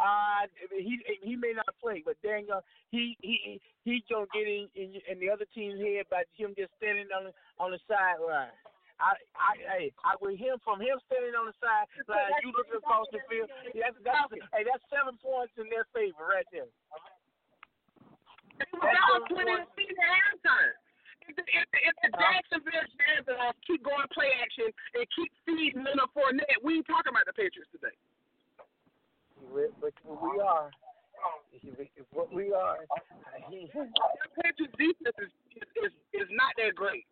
[0.00, 4.68] Uh, he he may not play, but dang, uh, he he he gonna get in,
[4.74, 8.54] in in the other team's head by him just standing on on the sideline.
[9.00, 12.76] I, I, hey, I with him from him standing on the side, like you looking
[12.76, 13.48] across the field.
[13.72, 16.68] That's, that's, hey, that's seven points in their favor right there.
[18.60, 20.76] They were down twenty to at halftime.
[21.24, 22.20] If the, if the, if the uh-huh.
[22.20, 27.24] Jacksonville Jaguars keep going play action and keep feeding Leonard Fournette, we ain't talking about
[27.24, 27.96] the Patriots today.
[29.80, 30.68] But, we are.
[32.12, 32.84] What we are.
[33.48, 35.32] The Patriots defense is,
[35.88, 37.08] is is not that great.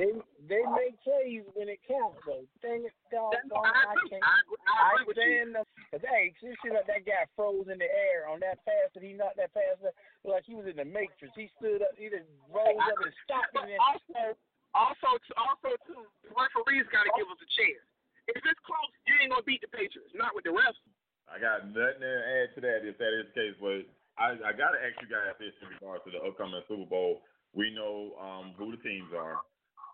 [0.00, 0.08] They
[0.48, 2.48] they make plays when it counts though.
[2.64, 4.24] Dang it, dog, dog, I I can't.
[4.24, 5.28] I agree, I I agree with you.
[5.28, 5.66] stand them.
[5.92, 9.04] Cause hey, this shit like that guy froze in the air on that pass that
[9.04, 9.92] he knocked that pass up,
[10.24, 11.36] like he was in the Matrix.
[11.36, 14.22] He stood up, he just rose up and stopped But and then also,
[14.72, 17.84] also, also too, referees got to give us a chance.
[18.32, 20.16] If it's close, you ain't gonna beat the Patriots.
[20.16, 20.80] Not with the refs.
[21.28, 23.84] I got nothing to add to that if that is the case, but
[24.20, 27.24] I, I got to ask you guys this in regards to the upcoming Super Bowl.
[27.54, 29.40] We know um, who the teams are,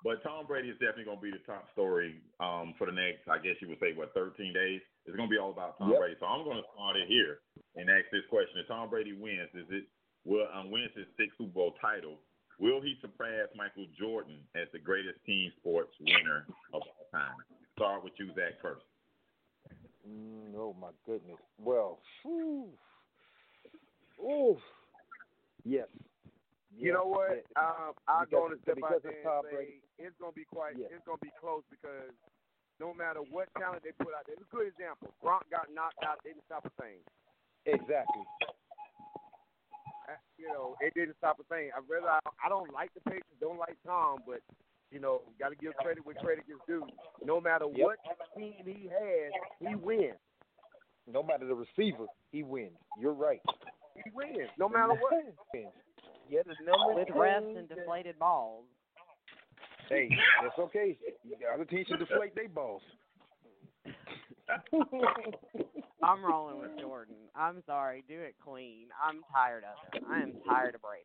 [0.04, 3.26] but Tom Brady is definitely going to be the top story um, for the next,
[3.26, 4.80] I guess you would say, what, 13 days?
[5.06, 5.98] It's going to be all about Tom Yep.
[5.98, 6.16] Brady.
[6.20, 7.42] So I'm going to start it here
[7.74, 9.88] and ask this question: If Tom Brady wins, is it
[10.24, 12.20] will um, wins his sixth Super Bowl title?
[12.60, 17.38] Will he surpass Michael Jordan as the greatest team sports winner of all time?
[17.76, 18.82] Start with you, Zach, first.
[20.06, 21.38] Mm, oh my goodness.
[21.58, 22.68] Well, whew.
[24.20, 24.58] Ooh.
[25.64, 25.86] Yes.
[26.76, 27.42] You know what?
[27.56, 29.80] Um, I'm going to step out there and say Brady.
[29.98, 30.76] it's gonna be quite.
[30.76, 30.92] Yeah.
[30.92, 32.12] It's gonna be close because
[32.78, 35.10] no matter what talent they put out there, it's a good example.
[35.24, 36.20] Gronk got knocked out.
[36.22, 37.00] They didn't stop a thing.
[37.66, 38.22] Exactly.
[40.38, 41.70] You know, it didn't stop a thing.
[41.74, 44.40] I rather I, I don't like the Patriots, don't like Tom, but
[44.90, 46.86] you know, got to give credit where credit is due.
[47.24, 47.84] No matter Yep.
[47.84, 47.98] what
[48.36, 50.16] team he has, he wins.
[51.10, 52.76] No matter the receiver, he wins.
[52.98, 53.40] You're right.
[53.96, 54.48] He wins.
[54.58, 55.24] No matter what.
[56.28, 56.46] He wins.
[56.48, 58.64] the number With refs and deflated balls.
[59.88, 60.08] Hey,
[60.42, 60.96] that's okay.
[61.24, 62.82] The other teams should deflate their balls.
[66.02, 67.16] I'm rolling with Jordan.
[67.34, 68.04] I'm sorry.
[68.08, 68.88] Do it clean.
[69.02, 70.02] I'm tired of it.
[70.08, 71.04] I am tired of Brady.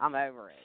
[0.00, 0.56] I'm over it.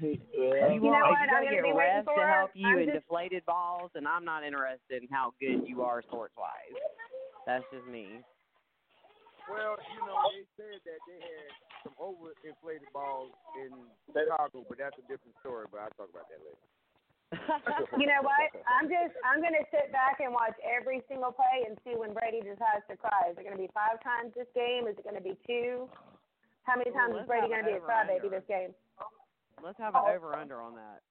[0.00, 0.06] Yeah.
[0.06, 2.26] You, You know want, what gotta I'm gonna get be waiting refs to for?
[2.26, 5.82] help you I'm in just- deflated balls, and I'm not interested in how good you
[5.82, 6.78] are sports wise.
[7.46, 8.22] That's just me.
[9.50, 11.50] Well, you know, they said that they had
[11.84, 13.70] some overinflated balls in
[14.10, 15.66] Chicago, but that's a different story.
[15.70, 16.66] But I'll talk about that later.
[18.00, 18.48] You know what?
[18.64, 22.40] I'm just I'm gonna sit back and watch every single play and see when Brady
[22.40, 23.28] decides to cry.
[23.28, 24.88] Is it gonna be five times this game?
[24.88, 25.92] Is it gonna be two?
[26.64, 28.72] How many Ooh, times is Brady gonna an be a crybaby this game?
[29.62, 31.04] Let's have an over under on that.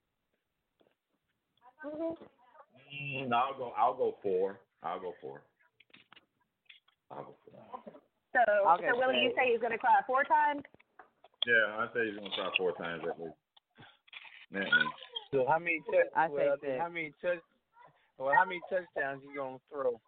[1.86, 3.74] Mm, I'll go.
[3.78, 4.60] I'll go four.
[4.82, 5.42] I'll go four.
[7.12, 8.02] I'll go four.
[8.46, 10.62] So so Willie, you say he's gonna cry four times?
[11.48, 13.40] Yeah, I say he's gonna try four times at least.
[14.52, 14.94] That means.
[15.34, 16.78] So how many touch, I say well, six.
[16.78, 17.44] how many touch
[18.18, 20.00] well how many touchdowns you gonna throw?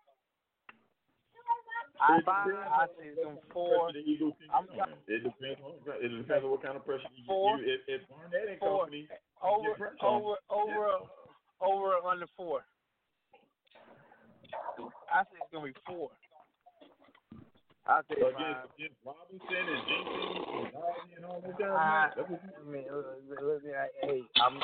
[1.99, 3.91] I I say it's gonna four.
[3.91, 5.01] Pressure the Eagles keep I'm coming.
[5.07, 7.57] It depends on it depends on what kind of pressure you Four.
[7.57, 7.67] get.
[7.67, 8.85] You, if, if Barnett and Four.
[8.87, 9.09] company
[9.43, 10.87] Over get pressure on over over
[11.59, 12.63] over under four.
[15.11, 16.11] I say it's gonna be four.
[17.87, 18.69] I say against, five.
[18.75, 22.85] against Robinson and Jenkins and Darby and all those guys, I, you- I mean,
[24.03, 24.55] hey, I'm,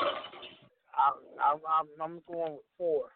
[0.94, 3.10] I'm, I'm, I'm, I'm going with four.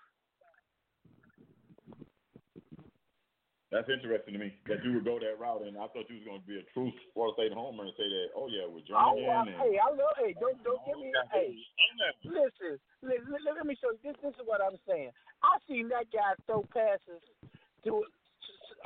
[3.70, 6.26] that's interesting to me that you would go that route, and I thought you was
[6.26, 9.14] going to be a true Florida State homer and say that, oh yeah, with Oh,
[9.14, 10.16] Jernigan I, and hey, I love.
[10.18, 11.14] Hey, don't don't give me.
[11.30, 11.54] Hey,
[12.26, 13.30] listen, listen.
[13.46, 14.02] Let me show you.
[14.02, 15.14] This this is what I'm saying.
[15.46, 17.22] I seen that guy throw passes
[17.86, 18.02] to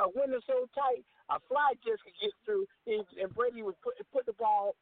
[0.01, 2.67] a window so tight, a fly just could get through.
[2.87, 4.77] And, and Brady would put put the ball.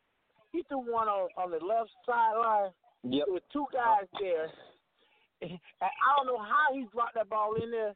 [0.53, 2.73] He threw one on on the left sideline.
[3.05, 3.27] Yep.
[3.27, 4.49] There were two guys there.
[5.43, 7.95] And I don't know how he dropped that ball in there.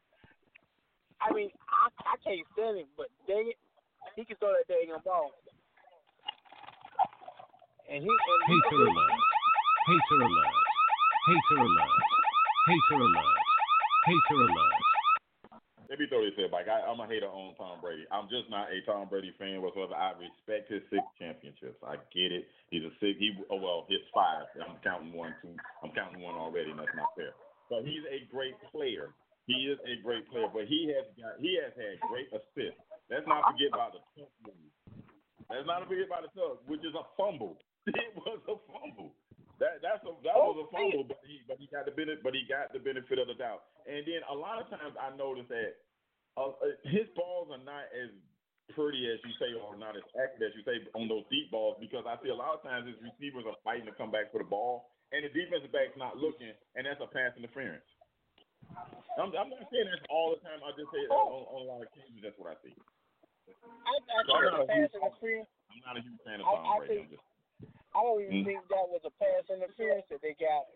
[1.21, 3.57] I mean, I I can't stand him, but dang it,
[4.15, 5.31] he can throw that dang ball.
[7.89, 9.15] And he and he Hater alert.
[9.87, 10.65] Hater alert.
[11.27, 12.03] Hater alert.
[12.67, 13.39] Hater alert.
[14.05, 14.86] Hater alert.
[15.87, 16.67] Let me throw this here, Mike.
[16.67, 18.03] I, I'm a hater on Tom Brady.
[18.11, 19.95] I'm just not a Tom Brady fan whatsoever.
[19.95, 21.79] I respect his six championships.
[21.79, 22.51] I get it.
[22.67, 23.15] He's a six.
[23.15, 24.51] He oh well, his five.
[24.59, 25.55] I'm counting one, two.
[25.79, 27.31] I'm counting one already, and that's not fair.
[27.71, 29.15] But he's a great player.
[29.47, 32.83] He is a great player, but he has got he has had great assists.
[33.07, 34.31] Let's not forget about the tuck.
[35.47, 37.55] Let's not forget about the tuck, which is a fumble.
[37.87, 39.15] It was a fumble.
[39.57, 42.37] That that's a that was a fumble, but he but he got the benefit but
[42.37, 43.65] he got the benefit of the doubt.
[43.89, 45.81] And then a lot of times I notice that
[46.37, 48.13] uh, uh, his balls are not as
[48.77, 51.81] pretty as you say, or not as accurate as you say on those deep balls,
[51.81, 54.37] because I see a lot of times his receivers are fighting to come back for
[54.43, 57.87] the ball, and the defensive back's not looking, and that's a pass interference.
[59.17, 60.61] I'm, I'm not saying that's all the time.
[60.61, 62.75] I just say uh, on, on a lot of occasions that's what I see.
[62.75, 66.61] I, I So I'm not a huge- I'm not a huge fan of I- Tom
[66.67, 66.93] I Brady.
[66.93, 67.25] think- I'm just,
[67.97, 68.45] I don't even Mm.
[68.45, 70.69] think that was a pass interference that they got.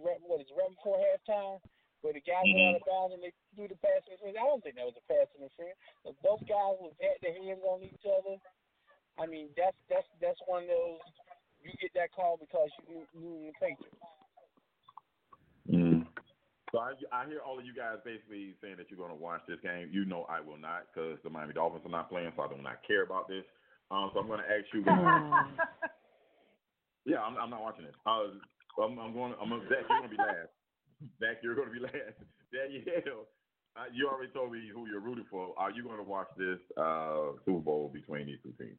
[0.00, 1.60] Right, what is right before halftime?
[2.02, 2.54] where the guy Mhm.
[2.54, 4.38] went out of bounds and they threw the pass interference.
[4.38, 5.78] I don't think that was a pass interference.
[6.04, 8.38] If both guys was had their hands on each other,
[9.18, 11.00] I mean that's that's that's one of those
[11.60, 13.96] you get that call because you knew, knew the Patriots.
[15.68, 16.06] Mm.
[16.70, 19.42] So I, I hear all of you guys basically saying that you're going to watch
[19.48, 19.90] this game.
[19.90, 22.62] You know I will not because the Miami Dolphins are not playing, so I do
[22.62, 23.44] not care about this.
[23.90, 25.58] Um, so I'm going to ask you guys.
[27.04, 27.94] Yeah, I'm, I'm not watching this.
[28.06, 28.34] Uh,
[28.82, 29.34] I'm, I'm going.
[29.40, 30.52] I'm gonna, Zach, you're going to be last.
[31.20, 32.18] Zach, you're going to be last.
[32.52, 33.26] Danielle,
[33.76, 35.54] uh, you already told me who you're rooting for.
[35.56, 38.78] Are you going to watch this uh, Super Bowl between these two teams?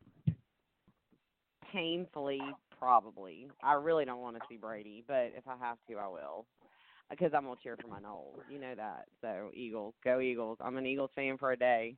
[1.72, 2.42] Painfully,
[2.80, 3.48] probably.
[3.64, 6.46] I really don't want to see Brady, but if I have to, I will.
[7.10, 8.40] Because I'm gonna cheer for my Noles.
[8.52, 9.06] You know that.
[9.22, 10.58] So Eagles, go Eagles.
[10.62, 11.96] I'm an Eagles fan for a day.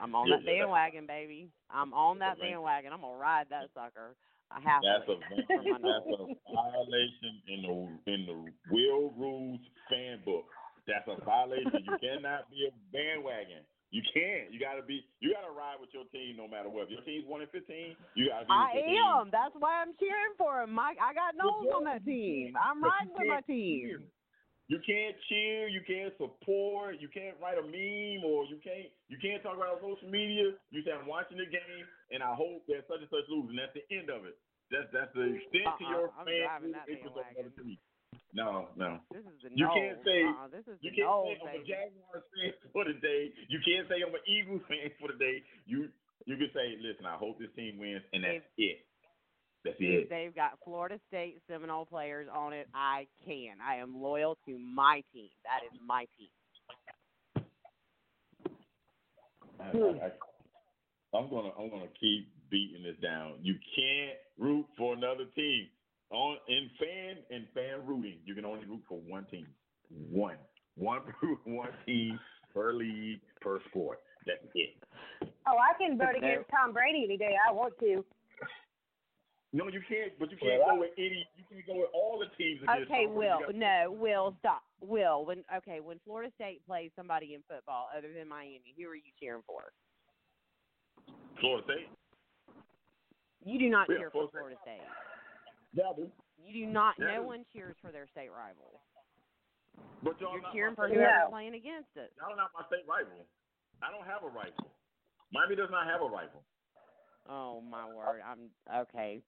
[0.00, 1.48] I'm on Yeah, that yeah, bandwagon, baby.
[1.70, 2.92] I'm on that bandwagon.
[2.92, 4.16] I'm gonna ride that sucker.
[4.50, 5.12] I have That's to.
[5.12, 7.74] a that's a violation in the
[8.12, 8.38] in the
[8.72, 10.46] Will Rules fan book.
[10.88, 11.84] That's a violation.
[11.86, 13.62] You cannot be a bandwagon.
[13.90, 14.50] You can't.
[14.50, 15.02] You gotta be.
[15.20, 16.86] You gotta ride with your team no matter what.
[16.86, 18.54] If your team's one and fifteen, you gotta be.
[18.54, 19.04] I with your team.
[19.20, 19.24] am.
[19.30, 20.72] That's why I'm cheering for him.
[20.74, 22.54] Mike, I got Noles on that team.
[22.58, 24.02] I'm riding with my team.
[24.70, 25.66] You can't cheer.
[25.66, 27.02] You can't support.
[27.02, 28.86] You can't write a meme, or you can't.
[29.10, 30.54] You can't talk about social media.
[30.70, 33.58] You say I'm watching the game, and I hope that such and such loses, and
[33.58, 34.38] that's the end of it.
[34.70, 37.78] That's that's the extent uh-uh, to Uh-uh, your I'm fan that interest of the bandwagon.
[38.30, 39.02] No, no.
[39.10, 39.74] This is the You Noles.
[39.74, 41.66] can't say uh-uh, this is you can't Noles, say I'm a.
[41.66, 43.22] Jaguars fan for the day.
[43.50, 45.42] You can't say I'm an Eagles fan for the day.
[45.66, 45.90] You
[46.30, 48.86] you can say, listen, I hope this team wins, and that's it.
[49.64, 50.08] That's it.
[50.08, 53.56] they've got Florida State Seminole players on it, I can.
[53.66, 55.28] I am loyal to my team.
[55.44, 57.44] That is my team.
[59.60, 63.34] I, I, I'm gonna I'm gonna keep beating this down.
[63.42, 65.68] You can't root for another team.
[66.10, 69.46] On in fan and fan rooting, you can only root for one team.
[69.90, 70.36] One.
[70.76, 71.00] One
[71.44, 72.18] one team
[72.54, 73.98] per league per sport.
[74.26, 74.76] That's it.
[75.46, 78.04] Oh, I can vote against Tom Brady any day I want to.
[79.52, 80.14] No, you can't.
[80.18, 81.26] But you can't Well, go with any.
[81.36, 82.62] You can't go with all the teams.
[82.62, 83.40] Against Okay, Will.
[83.40, 84.62] Got- No, Will, stop.
[84.80, 88.94] Will, when okay, when Florida State plays somebody in football other than Miami, who are
[88.94, 89.72] you cheering for?
[91.40, 91.88] Florida State.
[93.44, 94.88] You do not Yeah, cheer for Florida Florida State.
[95.72, 96.10] Yeah, I.
[96.38, 96.94] You do not.
[96.98, 97.26] Yeah, no do.
[97.26, 98.80] one cheers for their state rival.
[100.02, 101.30] But y'all You're cheering for whoever's rival.
[101.30, 102.12] playing against it.
[102.16, 103.26] Y'all not my state rival.
[103.82, 104.70] I don't have a rival.
[105.32, 106.42] Miami does not have a rival.
[107.28, 108.20] Oh my word!
[108.24, 108.50] I'm
[108.88, 109.20] okay.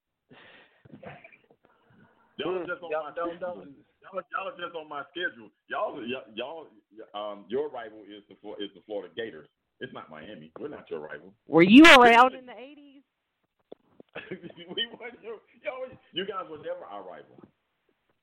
[2.39, 3.55] Y'all are just on Y'all my don't- schedule.
[3.55, 5.49] don't- Y'all, are- y'all are just on my schedule.
[5.69, 6.67] Y'all, y'all, y'all
[7.15, 9.49] um, your rival is the is the Florida Gators.
[9.81, 10.51] It's not Miami.
[10.59, 11.33] We're not your rival.
[11.49, 13.03] Were you around in the '80s?
[14.77, 17.41] we weren't your, y'all, you guys were never our rival.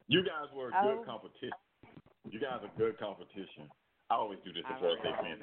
[0.08, 0.98] You guys were Oh.
[0.98, 1.58] good competition.
[2.30, 3.70] You guys are good competition.
[4.12, 5.42] I always do this to I Florida really State fans.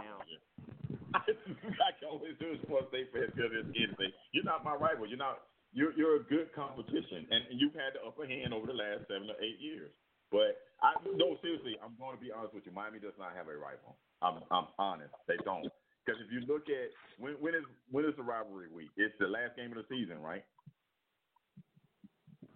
[1.83, 4.12] I can always do this to Florida State fans because it's anything.
[4.33, 5.07] You're not my rival.
[5.09, 5.42] You're not.
[5.76, 9.28] You're you're a good competition, and you've had the upper hand over the last seven
[9.28, 9.92] or eight years.
[10.32, 12.72] But I no seriously, I'm going to be honest with you.
[12.72, 14.00] Miami does not have a rival.
[14.24, 15.12] I'm I'm honest.
[15.28, 15.68] They don't.
[16.00, 16.88] Because if you look at
[17.20, 18.88] when when is when is the rivalry week?
[18.96, 20.42] It's the last game of the season, right?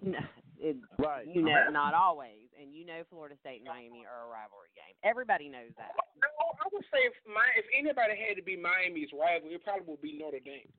[0.00, 0.18] No,
[0.56, 1.28] it, Right.
[1.28, 2.48] you know, not always.
[2.56, 4.96] And you know, Florida State and Miami are a rivalry game.
[5.04, 5.92] Everybody knows that.
[6.16, 9.85] No, I would say if my if anybody had to be Miami's rival, it probably
[9.92, 10.72] would be Notre Dame.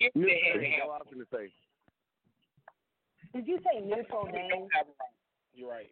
[0.00, 1.46] If they had to Neutral, I was going to say.
[3.34, 4.50] Did you say neutral They name?
[4.50, 5.20] don't have a rival.
[5.52, 5.90] You're right.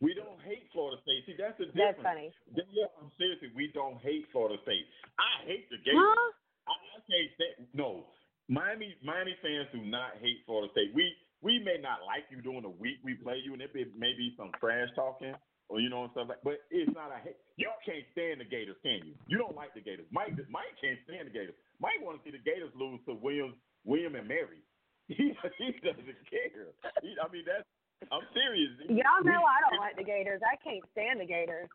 [0.00, 1.28] We don't hate Florida State.
[1.28, 2.00] See, that's the difference.
[2.00, 2.32] That's funny.
[2.72, 4.88] Yeah, I'm seriously, we don't hate Florida State.
[5.20, 6.00] I hate the Gators.
[6.00, 6.72] Huh?
[6.72, 8.08] I, I can't say no.
[8.48, 10.96] Miami Miami fans do not hate Florida State.
[10.96, 11.12] We
[11.44, 14.12] we may not like you during the week we play you, and it be, may
[14.16, 15.36] be some trash talking
[15.68, 16.40] or you know and stuff like.
[16.42, 17.36] But it's not a hate.
[17.60, 19.12] You can't stand the Gators, can you?
[19.28, 20.08] You don't like the Gators.
[20.10, 21.54] Mike Mike can't stand the Gators.
[21.80, 24.62] Mike want to see the Gators lose to Williams William and Mary.
[25.10, 26.70] He he doesn't care.
[27.02, 27.66] He, I mean that's.
[28.14, 28.70] I'm serious.
[28.88, 30.40] Y'all know We- I don't like the Gators.
[30.46, 31.68] I can't stand the Gators.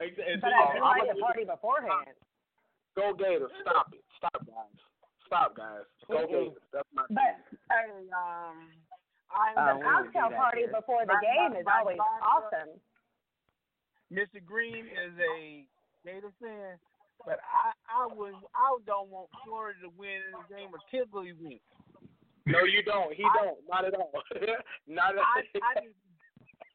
[0.00, 2.16] And- and But see, I do I'm- like the party beforehand.
[2.98, 3.52] Go Gators.
[3.62, 4.02] Stop it.
[4.18, 4.76] Stop, guys.
[5.26, 5.86] Stop, guys.
[6.10, 6.58] Go Gators.
[6.74, 7.38] That's my But
[7.70, 8.68] Hey, um,
[9.30, 10.74] I Oh, the we don't do cocktail party here.
[10.74, 12.72] before the My- game my- is my always daughter- awesome.
[14.12, 14.44] Mr.
[14.44, 15.64] Green is a
[16.04, 16.78] Gator fan,
[17.24, 21.32] but I I would I don't want Florida to win in the game of Tiggly
[21.40, 21.62] Wink.
[22.46, 23.10] No, you don't.
[23.14, 23.58] He don't.
[23.66, 24.12] Not at all.
[24.86, 25.26] Not at all.
[25.26, 25.72] I, I,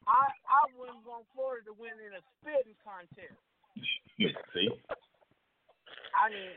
[0.08, 3.40] I I wouldn't want Florida to win in a spitting contest.
[4.20, 4.68] see.
[6.12, 6.52] I mean,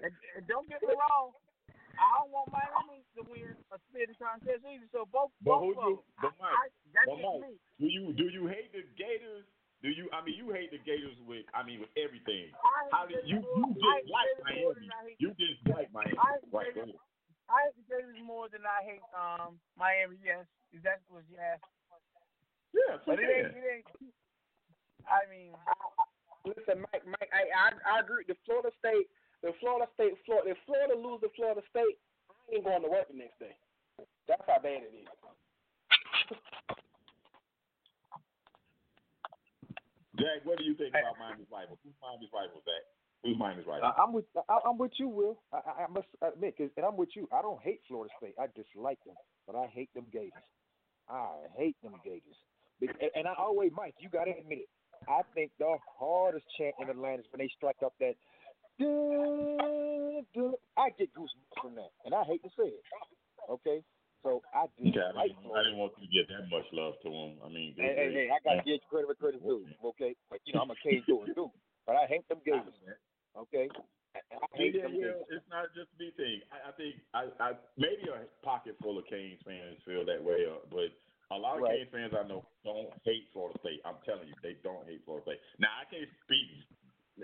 [0.00, 1.36] and, and don't get me wrong.
[1.92, 4.88] I don't want Miami to win a spitting contest either.
[4.96, 5.98] So both But both who of them.
[6.24, 6.64] But Mike, I,
[6.96, 7.60] That's Well, just Mike, me.
[7.84, 9.44] do you do you hate the Gators?
[9.82, 10.06] Do you?
[10.14, 11.42] I mean, you hate the Gators with.
[11.52, 12.54] I mean, with everything.
[12.54, 13.42] I How did you?
[13.42, 14.78] You more- I hate dislike Gators more Miami.
[14.78, 16.18] than I hate- You dislike Miami.
[16.18, 16.70] I hate Right.
[16.74, 16.98] Go ahead.
[17.50, 20.16] I hate the Gators more than I hate um Miami.
[20.22, 21.66] Yes, if that's what you asked.
[22.72, 23.56] Yeah, But it ain't.
[23.58, 24.14] It ain't.
[25.10, 25.52] I mean,
[26.44, 28.24] Listen, Mike, Mike, I, I I agree.
[28.26, 29.06] The Florida State,
[29.42, 31.98] the Florida State, Florida, if Florida lose to Florida State,
[32.30, 33.54] I ain't going to work the next day.
[34.26, 35.08] That's how bad it is.
[40.18, 41.78] Jack, what do you think about Miami's rival?
[41.84, 42.84] Who's Miami's rival, Zach?
[43.24, 43.88] Who's Miami's rival?
[43.88, 45.40] I, I'm with I, I'm with you, Will.
[45.52, 47.28] I, I, I must admit, 'cause- and I'm with you.
[47.32, 48.34] I don't hate Florida State.
[48.38, 50.44] I dislike them, but I hate them Gators.
[51.08, 52.36] I hate them Gators.
[52.80, 54.70] And, and I always, Mike, you got to admit it.
[55.08, 58.14] I think the hardest chant in Atlanta is when they strike up that.
[58.78, 60.54] Dun, dun.
[60.76, 62.82] I get goosebumps from that, and I hate to say it.
[63.50, 63.82] Okay,
[64.22, 67.08] so I Okay, I didn't, I didn't want you to get that much love to
[67.10, 67.38] him.
[67.44, 69.66] I mean, Hey, hey, hey, I gotta give credit where credit's due.
[69.84, 71.50] Okay, but you know I'm a cage door too,
[71.86, 72.74] but I hate them Gators.
[73.36, 73.68] Okay,
[74.14, 76.42] I, I hate Yeah, them yeah, it's not just me thing.
[76.50, 77.48] I, I think I, I
[77.78, 80.90] maybe a pocket full of Canes fans feel that way, uh, but
[81.34, 81.78] a lot of Right.
[81.78, 83.80] Canes fans I know don't hate Florida State.
[83.86, 85.42] I'm telling you, they don't hate Florida State.
[85.58, 86.48] Now I can't speak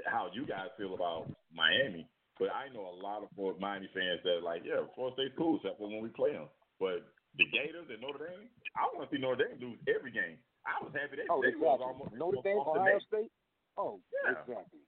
[0.07, 4.21] how you guys feel about Miami, but I know a lot of Florida Miami fans
[4.25, 6.49] that are like, yeah, Florida State's cool, except for when we play them.
[6.79, 7.07] But
[7.37, 8.49] the Gators and Notre Dame,
[8.79, 10.39] I want to see Notre Dame lose every game.
[10.67, 11.87] I was happy they, Oh, they was exactly.
[11.91, 13.03] almost Notre almost Dame, off the Ohio net.
[13.11, 13.33] State.
[13.77, 14.39] Oh, Yeah.
[14.39, 14.83] exactly.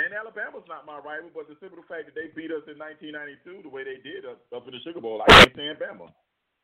[0.00, 3.60] And Alabama's not my rival, but the simple fact that they beat us in 1992
[3.62, 6.08] the way they did up, up in the Sugar Bowl, I can't stand Bama.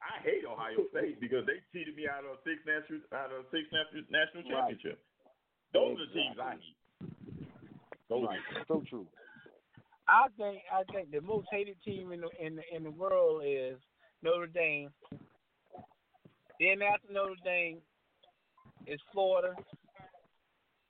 [0.01, 3.68] I hate Ohio State because they cheated me out of six national out of six
[3.68, 4.72] national national Right.
[4.72, 5.05] championship.
[5.76, 6.76] Those are the teams I hate.
[8.09, 8.40] Those Right.
[8.57, 9.07] are So true.
[10.09, 13.42] I think I think the most hated team in the in the, in the world
[13.44, 13.76] is
[14.22, 14.90] Notre Dame.
[16.60, 17.78] Then after Notre Dame
[18.86, 19.54] is Florida,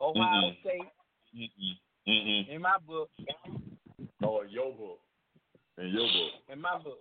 [0.00, 0.60] Ohio Mhm.
[0.60, 0.90] State.
[1.34, 1.74] Mm-mm.
[2.06, 2.48] Mm-mm.
[2.48, 3.10] In my book,
[4.22, 5.00] Oh, in your book.
[5.78, 6.32] In your book.
[6.48, 7.00] in my book,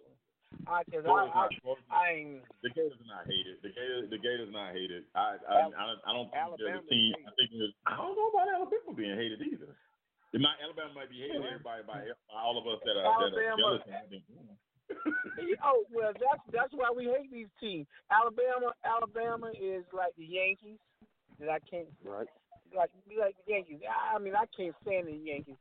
[0.67, 1.53] I cause Florida's I, not,
[1.91, 2.43] I, I ain't.
[2.63, 3.61] the Gators are not hated.
[3.61, 5.03] The Gators, the Gators not hated.
[5.13, 7.13] I, I, I, don't, I don't think there's a Alabama's team.
[7.27, 9.77] I think there's, I don't know about Alabama being hated either.
[10.33, 13.31] It might, Alabama might be hated everybody by, by all of us that are that
[13.37, 13.79] are Alabama.
[13.79, 13.83] jealous.
[14.89, 15.59] And have.
[15.63, 17.87] Oh well, that's that's why we hate these teams.
[18.11, 20.79] Alabama, Alabama is like the Yankees.
[21.39, 22.27] That I can't Right.
[22.75, 23.79] like be like the Yankees.
[23.87, 25.57] I mean, I can't stand the Yankees.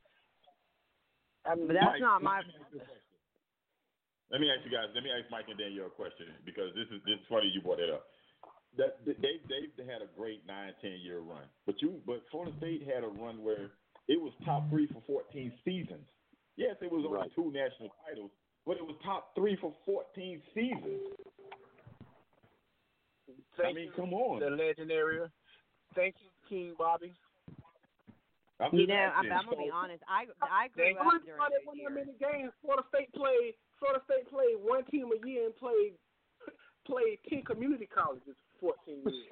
[1.47, 2.41] I mean, But that's Mike, not my.
[2.41, 3.11] let me ask you a question.
[4.31, 4.89] Let me ask you guys.
[4.95, 7.61] Let me ask Mike and Danielle a question because this is this is funny you
[7.63, 8.07] brought it up.
[8.77, 12.83] That they they had a great nine ten year run, but you but Florida State
[12.87, 13.71] had a run where
[14.09, 16.07] it was top three for fourteen seasons.
[16.57, 17.31] Yes, it was only Right.
[17.35, 18.31] two national titles,
[18.67, 21.01] but it was top three for fourteen seasons.
[23.63, 24.41] I mean, you, come on.
[24.41, 25.21] the legendary.
[25.95, 27.13] Thank you, King Bobby.
[28.61, 29.31] I'm You know, I'm.
[29.33, 30.03] I'm gonna be honest.
[30.09, 33.55] I I grew Thank up How during many, those how many games Florida State played?
[33.79, 35.95] Florida State played one team a year and played
[36.87, 39.27] played ten community colleges for fourteen years.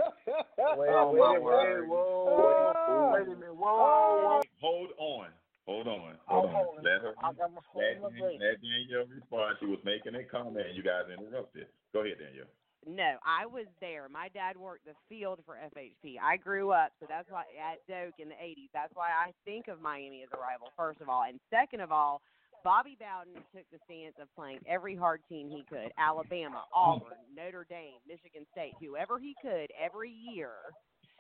[0.76, 1.88] Wait, Oh, wait, my wait, word.
[1.88, 3.10] whoa, Oh.
[3.14, 4.40] wait a minute, whoa.
[4.60, 5.28] Hold on.
[5.66, 6.00] Hold on.
[6.00, 6.52] I'm Hold on.
[6.54, 6.84] holding.
[6.84, 7.14] Let her.
[7.22, 9.56] I'm, I'm Let, holding let Danielle respond.
[9.60, 10.66] She was making a comment.
[10.66, 11.66] and You guys interrupted.
[11.92, 12.50] Go ahead, Danielle.
[12.84, 14.08] No, I was there.
[14.10, 16.18] My dad worked the field for FHP.
[16.20, 18.74] I grew up, so that's why at Doak in the '80s.
[18.74, 21.92] That's why I think of Miami as a rival, first of all, and second of
[21.92, 22.20] all,
[22.64, 27.66] Bobby Bowden took the stance of playing every hard team he could: Alabama, Auburn, Notre
[27.70, 30.50] Dame, Michigan State, whoever he could every year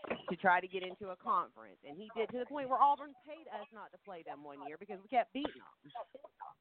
[0.08, 3.14] to try to get into a conference, and he did to the point where Auburn
[3.22, 5.92] paid us not to play them one year because we kept beating them.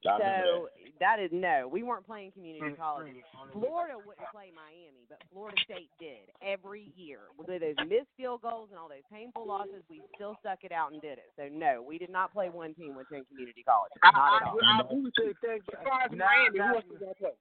[0.03, 0.69] So
[0.99, 2.81] that is no, we weren't playing community mm-hmm.
[2.81, 3.21] colleges.
[3.53, 7.29] Florida wouldn't play Miami, but Florida State did every year.
[7.37, 10.91] With those missed field goals and all those painful losses, we still stuck it out
[10.91, 11.29] and did it.
[11.37, 13.97] So no, we did not play one team within community colleges.
[14.01, 14.57] Not at all.
[14.57, 15.33] I agree with you.
[15.41, 15.77] Thank you.
[16.17, 17.37] Miami, who now- else we gonna play?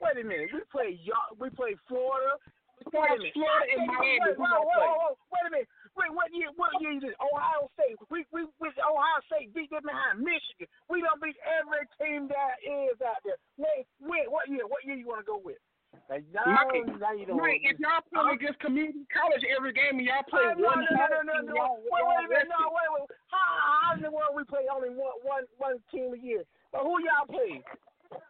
[0.00, 0.48] Wait a minute.
[0.52, 1.36] We play y'all.
[1.38, 2.36] We play Florida.
[2.74, 3.34] Wait a Besides minute.
[3.38, 5.12] Florida and Wait, Miami, wait, who whoa, whoa, whoa.
[5.30, 5.70] Wait a minute.
[5.94, 6.50] Wait, what year?
[6.58, 7.14] What year is it?
[7.22, 7.94] Ohio State.
[8.10, 10.66] We we with Ohio State beat them behind Michigan.
[10.90, 13.38] We don't beat every team that is out there.
[13.56, 14.26] Wait, wait.
[14.26, 14.66] What year?
[14.66, 15.62] What year you want to go with?
[16.10, 17.38] Now, Mike, now you don't.
[17.38, 20.90] Mike, if y'all play against community college every game and y'all play no, one no,
[20.90, 21.78] no, hard no, no, no.
[21.86, 22.50] Wait, wait a minute.
[22.50, 23.06] No, wait, wait.
[23.30, 26.42] How, how in the world we play only one, one, one team a year?
[26.74, 27.62] But who y'all play?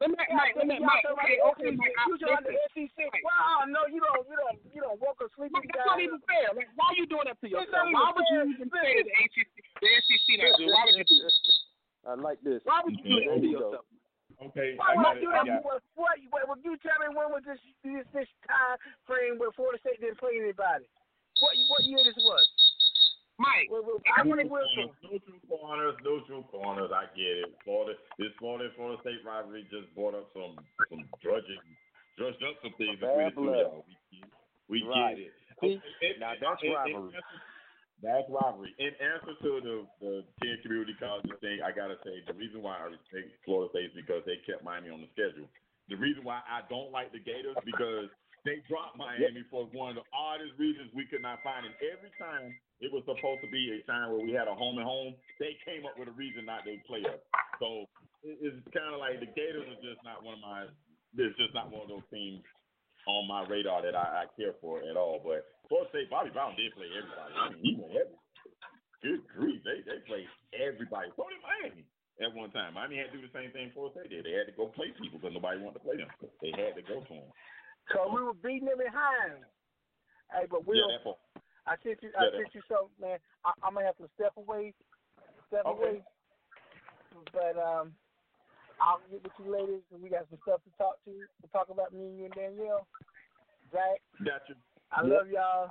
[0.00, 1.76] Let me, Mike, let me, Y'all Mike, talking okay, about okay, SEC.
[1.76, 2.88] Mike, I- You joined the listen.
[2.88, 2.98] SEC.
[3.20, 5.50] Well, no, you don't, you don't, you don't walk or sleep.
[5.52, 6.52] Mike, that's not even fair.
[6.56, 7.84] Like, why are you doing that to It's yourself?
[7.90, 8.54] not Why even would you fair.
[8.54, 9.48] even say that the ACC,
[9.82, 10.64] the SEC not do?
[10.72, 11.34] Why would you do that?
[12.06, 12.60] I like this.
[12.64, 13.72] Why would you do that to There you go.
[13.72, 13.88] yourself?
[14.50, 15.20] Okay, Why I would got I it.
[15.20, 15.46] do I that?
[15.46, 15.64] got it.
[15.68, 19.52] What, what, wait, well, you tell me when was this this this time frame where
[19.52, 20.88] Florida State didn't play anybody?
[21.44, 22.44] What what year this was?
[23.38, 24.94] Mike, well, well, I want to whistle.
[25.02, 26.90] No true corners, no true corners.
[26.94, 27.50] I get it.
[27.66, 30.54] Florida, this Florida Florida State rivalry just brought up some
[30.86, 31.58] some drudging,
[32.14, 33.82] drudged up some things between the two of y'all.
[33.86, 34.30] We, get-
[34.70, 35.18] we Right.
[35.18, 35.34] get it.
[35.62, 37.10] See, Okay, now that's in- in rivalry.
[37.18, 37.42] answer-
[38.06, 38.70] That's rivalry.
[38.78, 42.78] In answer to the the ten community colleges thing, I gotta say the reason why
[42.78, 45.48] I respect Florida State is because they kept Miami on the schedule.
[45.90, 48.10] The reason why I don't like the Gators because
[48.44, 51.64] they dropped Miami for one of the oddest reasons we could not find.
[51.64, 54.76] And every time it was supposed to be a time where we had a home
[54.76, 57.20] and home, they came up with a reason not to play us.
[57.58, 57.88] So
[58.22, 60.68] it- it's kind of like the Gators are just not one of my.
[61.16, 62.44] It's just not one of those teams
[63.06, 65.20] on my radar that I, I care for at all.
[65.24, 67.32] But Florida State, Bobby Brown did play everybody.
[67.36, 68.16] I mean, he went every.
[69.00, 71.08] Good grief, they they played everybody.
[71.16, 71.84] So did Miami
[72.20, 72.74] at one time.
[72.74, 74.24] Miami had to do the same thing Florida State did.
[74.26, 76.08] They had to go play people because nobody wanted to play them.
[76.42, 77.32] They had to go to them.
[77.92, 79.44] Cause we were beating them behind.
[80.32, 80.80] Hey, but we'll.
[80.88, 81.18] yeah, that part.
[81.68, 82.08] I sent you.
[82.16, 83.18] Yeah, I that- sent you something, man.
[83.44, 84.72] I, I'm gonna have to step away.
[85.48, 86.00] Step Okay.
[86.00, 86.04] away.
[87.32, 87.92] But um,
[88.80, 89.82] I'll get with you ladies.
[89.92, 90.60] and We got some stuff
[91.20, 92.86] to talk to to talk about me and you and Danielle.
[93.72, 94.54] Zach, Got you.
[94.92, 95.10] I Yep.
[95.10, 95.70] love y'all.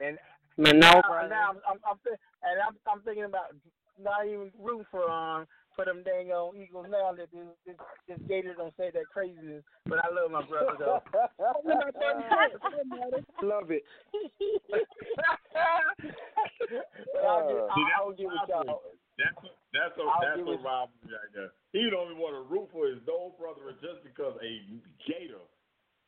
[0.00, 0.18] And
[0.56, 1.28] No, now, brother.
[1.28, 3.54] now I'm, I'm, I'm thi- and I'm, I'm thinking about
[4.00, 7.76] not even rooting for um for them dang on Eagles now that this this,
[8.08, 9.64] this Gator don't say that craziness.
[9.86, 11.02] But I love my brother though.
[13.42, 13.84] Love it.
[17.26, 18.82] I'll get, Uh, See, I'll, I'll get with y'all.
[19.14, 21.50] That's a, that's a I'll that's a rivalry right there.
[21.70, 24.52] He don't even want to root for his own brother just because a
[25.06, 25.42] Gator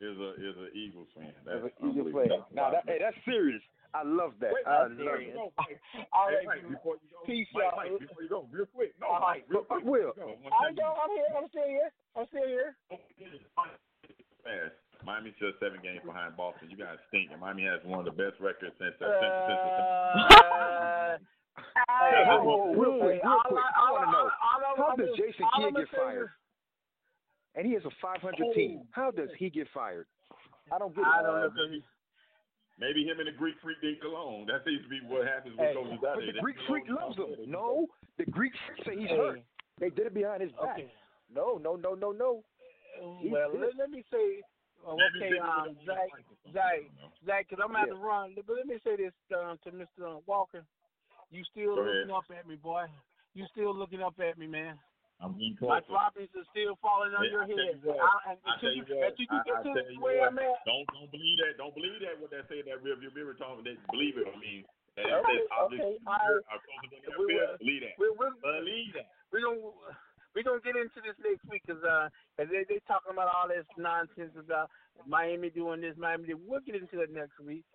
[0.03, 1.31] is a is an Eagles fan.
[1.47, 2.27] That's an Eagle unbelievable.
[2.27, 2.43] player.
[2.51, 3.63] Now that, hey, that's serious.
[3.95, 4.51] I love that.
[4.51, 5.31] Wait, I love before it.
[5.33, 7.71] go, Mike, hey, Mike, before you go, Peace, Mike.
[7.79, 8.91] Mike, before you go, real quick.
[8.99, 9.23] No, Uh-huh.
[9.23, 9.83] Mike, real quick.
[9.87, 10.11] Will.
[10.19, 10.35] Go.
[10.43, 11.31] I'm I go, I'm here.
[11.31, 11.89] I'm still here.
[12.19, 12.75] I'm still here.
[14.43, 14.75] fast.
[15.07, 16.67] Miami's just seven games behind Boston.
[16.69, 17.31] You guys stink.
[17.31, 19.61] And Miami has one of the best records since uh, since, since,
[20.35, 21.17] Uh,
[21.57, 23.63] Hey, Yeah, hold real quick, real quick.
[23.63, 24.31] I- I want to know
[24.77, 26.29] how does Jason Kidd get fired?
[27.55, 28.87] And he has a 500 team.
[28.91, 30.07] How does he get fired?
[30.71, 31.07] I don't get it.
[31.07, 31.47] I don't know.
[31.47, 31.83] Uh, maybe,
[32.77, 34.45] maybe him and the Greek freak didn't get along.
[34.45, 36.25] That seems to be what happens with Hey, coaches out But there.
[36.27, 37.15] the They Greek freak along.
[37.15, 37.49] loves him.
[37.51, 37.87] No,
[38.17, 39.17] the Greek freak say he's Hey.
[39.17, 39.41] hurt.
[39.79, 40.77] They did it behind his back.
[40.79, 40.91] Okay.
[41.29, 42.43] No, no, no, no, no.
[43.19, 44.43] He's Well, let, let me say,
[44.85, 46.09] oh, okay, um, Zach.
[46.51, 46.79] Zach,
[47.25, 47.93] Zach, because I'm going to have Yeah.
[47.93, 48.35] to run.
[48.35, 50.21] But let me say this um, to Mr.
[50.25, 50.65] Walker.
[51.31, 52.07] You still Go ahead.
[52.07, 52.85] looking up at me, boy.
[53.35, 54.79] You still looking up at me, man.
[55.17, 57.81] I'm getting My droppings are still falling on Hey, your head.
[57.81, 60.61] you I, until you, you until you I- get I to you where I'm at.
[60.69, 61.57] Don't don't believe that.
[61.57, 63.65] Don't believe that what they say that rearview mirror talking.
[63.65, 64.29] They believe it.
[64.29, 64.61] I mean,
[64.93, 67.33] that it Okay, says objects okay, in the mirror I- are closer than their we.
[67.57, 67.93] Believe that.
[67.97, 69.09] We're, we're, Believe that.
[69.33, 69.73] we're gonna
[70.35, 73.47] we're gonna get into this next week because uh, 'cause they they talking about all
[73.47, 74.69] this nonsense about
[75.05, 76.27] Miami doing this, Miami.
[76.27, 77.65] doing- We'll get into it next week.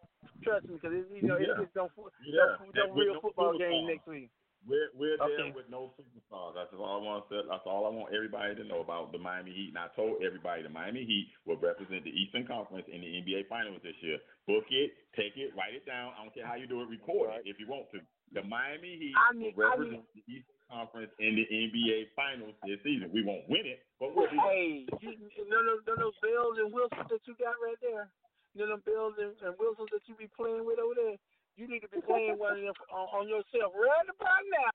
[0.43, 1.55] Trust me, because you know Yeah.
[1.55, 2.59] it's just no, fo- Yeah.
[2.59, 3.59] no, no And with real no football superstars.
[3.71, 4.31] game next week.
[4.65, 5.37] We're we're Okay.
[5.43, 6.55] there with no superstars.
[6.55, 7.43] That's all I want to.
[7.51, 9.71] That's all I want everybody to know about the Miami Heat.
[9.75, 13.49] And I told everybody the Miami Heat will represent the Eastern Conference in the NBA
[13.51, 14.19] Finals this year.
[14.47, 16.15] Book it, take it, write it down.
[16.15, 16.87] I don't care how you do it.
[16.89, 18.01] Record it if you want to.
[18.33, 22.57] The Miami Heat I need- will I represent the Eastern Conference in the NBA Finals
[22.65, 23.13] this season.
[23.13, 24.41] We won't win it, but we'll be.
[24.41, 25.13] Hey, you,
[25.53, 28.09] no, no, no, no, Bills and Wilson that you got right there.
[28.57, 31.21] You know, them Bills and, and Wilsons that you be playing with over there.
[31.61, 34.73] You need to be playing one of them on, on yourself right about now.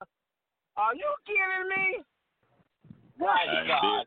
[0.78, 1.88] Are you kidding me?
[3.18, 4.06] My I God,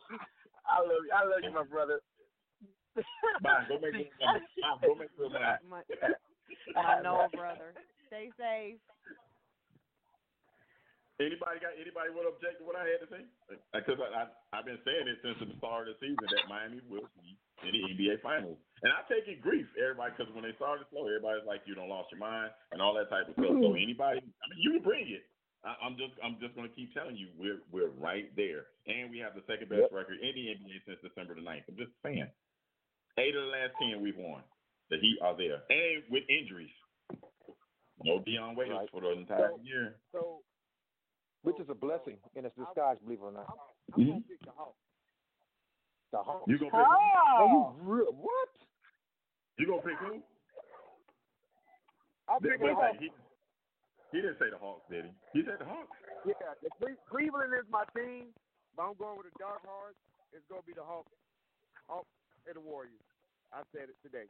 [0.63, 1.11] I love you.
[1.11, 1.99] I love you, my brother.
[3.43, 3.67] Bye.
[3.67, 4.47] Go make real money.
[4.63, 4.87] Bye.
[4.87, 5.59] Go make real money.
[5.67, 5.83] My,
[6.79, 7.75] my Noel brother.
[8.07, 8.79] Stay safe.
[11.21, 13.23] Anybody got anybody want to object to what I had to say?
[13.77, 16.81] Because I, I I've been saying it since the start of the season that Miami
[16.89, 20.57] will be in the NBA Finals, and I take it grief everybody because when they
[20.57, 23.53] started slow, everybody's like you don't lost your mind and all that type of stuff.
[23.53, 23.85] So mm-hmm.
[23.85, 25.29] anybody, I mean, you can bring it.
[25.61, 29.21] I, I'm just I'm just gonna keep telling you we're we're right there, and we
[29.21, 31.69] have the second best record in the NBA since December the 9th.
[31.69, 32.33] I'm just saying,
[33.21, 34.41] eight of the last ten we've won.
[34.89, 36.73] The Heat are there, and with injuries.
[38.05, 38.91] No Dion Waiters Right.
[38.91, 40.01] for the entire So- year.
[40.13, 40.43] So,
[41.43, 43.49] which is a blessing in its disguise, believe it or not.
[43.49, 44.29] I'm gonna mm-hmm.
[44.29, 44.77] pick the Hawks.
[46.13, 46.45] The Hawks.
[46.49, 46.85] You gonna pick?
[46.85, 48.13] Are Oh, you real?
[48.13, 48.53] What?
[49.59, 50.21] You gonna pick who?
[52.29, 52.99] I'm Wait, picking the wait, Hawks.
[53.01, 53.09] he,
[54.13, 55.13] he didn't say the Hawks, did he?
[55.35, 55.97] He said the Hawks.
[56.27, 58.31] Yeah, the Cle- Cleveland is my team,
[58.77, 59.97] but I'm going with the Dark Horse.
[60.33, 61.11] It's gonna be the Hawks,
[61.89, 62.13] Hawks
[62.47, 63.03] and the Warriors.
[63.53, 64.29] I said it today.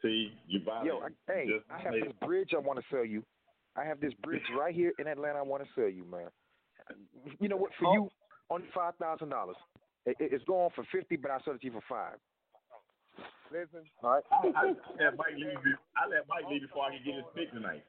[0.00, 0.94] See, you violated.
[0.94, 3.22] Yo, I, hey, I have made- this bridge I want to sell you.
[3.76, 5.38] I have this bridge right here in Atlanta.
[5.38, 6.30] I want to sell you, man.
[7.40, 7.72] You know what?
[7.78, 7.92] For oh.
[7.94, 8.08] you,
[8.50, 9.56] only five thousand dollars.
[10.06, 12.18] It, it- it's going for fifty, but I sold it to you for five.
[13.52, 14.24] Listen, All right.
[14.34, 14.66] I, I
[14.98, 15.62] let Mike leave.
[15.94, 17.84] I let Mike leave before I can get his pick tonight.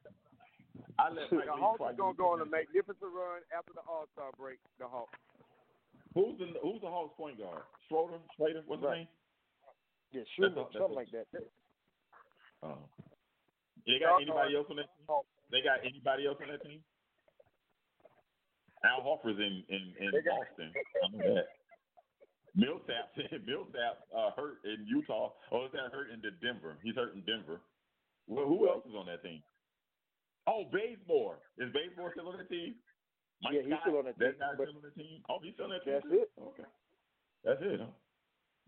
[1.00, 3.82] I let Mike the Hawks I are gonna go on a magnificent run after the
[3.90, 4.60] All Star break.
[4.78, 5.18] The Hawks.
[6.14, 7.66] Who's the Who's the Hawks point guard?
[7.90, 8.98] Schroeder, Schrader, what's his Right.
[9.00, 9.08] name?
[10.14, 10.24] Yeah,
[10.54, 11.28] that's something like that.
[12.64, 12.78] Oh.
[13.86, 15.35] They got anybody else on that team?
[15.52, 16.82] They got anybody else on that team?
[18.86, 20.70] Al Horford's in in, in They got- Boston.
[20.74, 21.48] I know that.
[22.56, 23.12] Millsap
[23.46, 25.34] Millsap uh, hurt in Utah.
[25.52, 26.78] Oh, is that hurt in the Denver?
[26.84, 27.60] He's hurt in Denver.
[28.28, 29.44] Well, who else is on that team?
[30.48, 31.42] Oh, Bazemore.
[31.58, 32.76] Is Bazemore still on the team?
[33.44, 35.18] Mike Yeah, he's Scott, still on that That team, guy's still on that team.
[35.28, 35.94] Oh, he's still on that team.
[36.00, 36.22] That's too?
[36.24, 36.30] it.
[36.40, 36.70] Okay.
[37.44, 37.80] That's it.
[37.84, 37.94] Huh?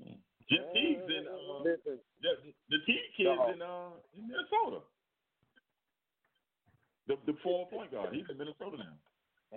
[0.03, 0.19] Hmm.
[0.51, 1.23] Jeff Teague's in.
[1.31, 4.83] Uh, Listen, Jeff, the Teague kid's in uh in Minnesota.
[7.07, 8.13] The the former point guard.
[8.13, 8.97] He's in Minnesota now.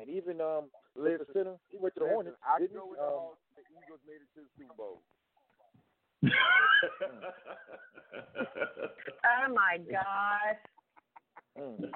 [0.00, 2.36] And even um, the Listen, center, he went to the Hornets.
[2.46, 2.90] I didn't go he?
[2.90, 3.38] with the Um, Hawks.
[3.56, 5.02] The Eagles made it to the Super Bowl.
[9.24, 10.58] Oh my gosh.
[11.58, 11.90] mm,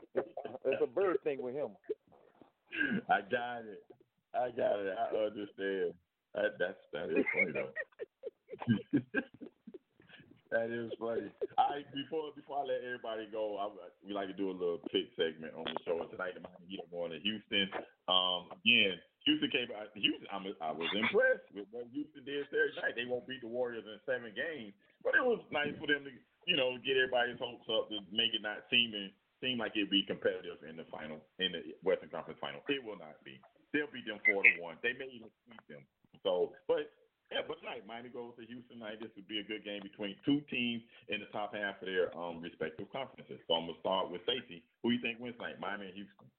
[0.64, 1.70] it's a bird thing with him.
[3.08, 3.82] I got it.
[4.34, 4.94] I got it.
[4.96, 5.94] I understand.
[6.34, 9.00] That that's that is funny though.
[10.52, 11.30] that is funny.
[11.56, 13.70] I before before I let everybody go, I
[14.04, 16.36] we like to do a little pick segment on the show tonight.
[16.36, 17.68] The Miami Heat going to Houston.
[18.08, 19.68] Um, again, Houston came.
[19.96, 22.94] Houston, I'm, I was impressed with what Houston did Saturday night.
[22.96, 26.12] They won't beat the Warriors in seven games, but it was nice for them to
[26.44, 29.10] you know get everybody's hopes up to make it not seeming
[29.44, 32.64] seem like it'd be competitive in the final in the Western Conference final.
[32.72, 33.36] It will not be.
[33.72, 34.80] They'll beat them four to one.
[34.80, 35.82] They may even sweep them.
[36.22, 36.88] So, but
[37.34, 39.02] yeah, but tonight Miami goes to Houston tonight.
[39.02, 42.14] This would be a good game between two teams in the top half of their
[42.14, 43.42] um, respective conferences.
[43.50, 44.62] So I'm gonna start with Stacey.
[44.86, 46.30] Who do you think wins tonight, Miami and Houston?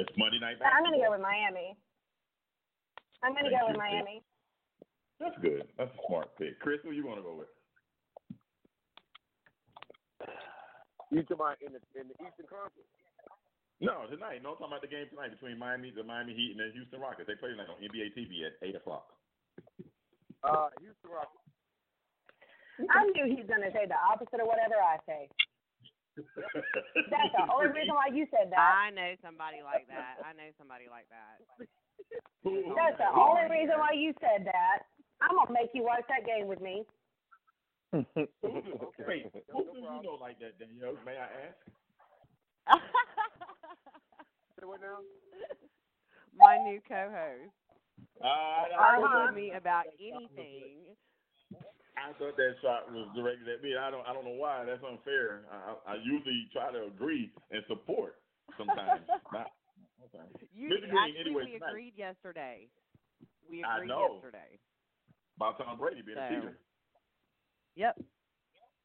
[0.00, 0.56] It's Monday night.
[0.64, 1.76] I'm gonna go with Miami.
[3.20, 4.24] I'm gonna Thank go with you, Miami.
[5.20, 5.68] That's good.
[5.76, 6.56] That's a smart pick.
[6.60, 7.52] Chris, who you want to go with?
[11.12, 12.88] You talking about in the in the Eastern Conference?
[13.80, 14.40] No, tonight.
[14.40, 16.96] No, I'm talking about the game tonight between Miami, the Miami Heat, and the Houston
[16.96, 17.28] Rockets.
[17.28, 19.12] They play tonight on NBA TV at eight o'clock.
[20.40, 21.44] Uh, Houston Rockets.
[22.88, 25.28] I knew he's gonna say the opposite of whatever I say.
[27.12, 28.60] That's the only reason why you said that.
[28.60, 30.24] I know somebody like that.
[30.24, 31.36] I know somebody like that.
[32.44, 34.88] That's the only reason why you said that.
[35.20, 36.84] I'm gonna make you watch that game with me.
[37.92, 38.04] Who
[38.44, 38.72] do,
[39.04, 40.96] wait, who do you know like that, Danielle?
[41.04, 41.60] May I ask?
[44.74, 44.98] Now?
[46.36, 47.54] My new co-host.
[48.20, 50.92] Uh, I, Argue with me about anything.
[51.96, 53.72] I thought that shot was directed at me.
[53.78, 54.04] I don't.
[54.06, 54.64] I don't know why.
[54.66, 55.44] That's unfair.
[55.50, 58.16] I, I I usually try to agree and support
[58.58, 59.00] sometimes.
[59.32, 59.48] Not,
[60.12, 60.24] okay.
[60.54, 60.90] You Mr.
[60.92, 61.70] Green, actually anyway, we tonight.
[61.72, 62.68] agreed yesterday.
[63.48, 64.20] We I agreed know.
[64.20, 64.60] yesterday.
[65.36, 66.58] About Tom Brady being a So- cheater.
[67.76, 68.00] Yep.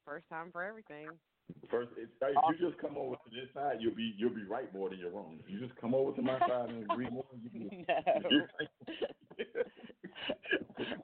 [0.06, 1.08] First time for everything.
[1.70, 4.72] First, it's, if you just come over to this side, you'll be you'll be right
[4.74, 5.38] more than you're wrong.
[5.40, 8.46] If you just come over to my side and agree more, you be, No.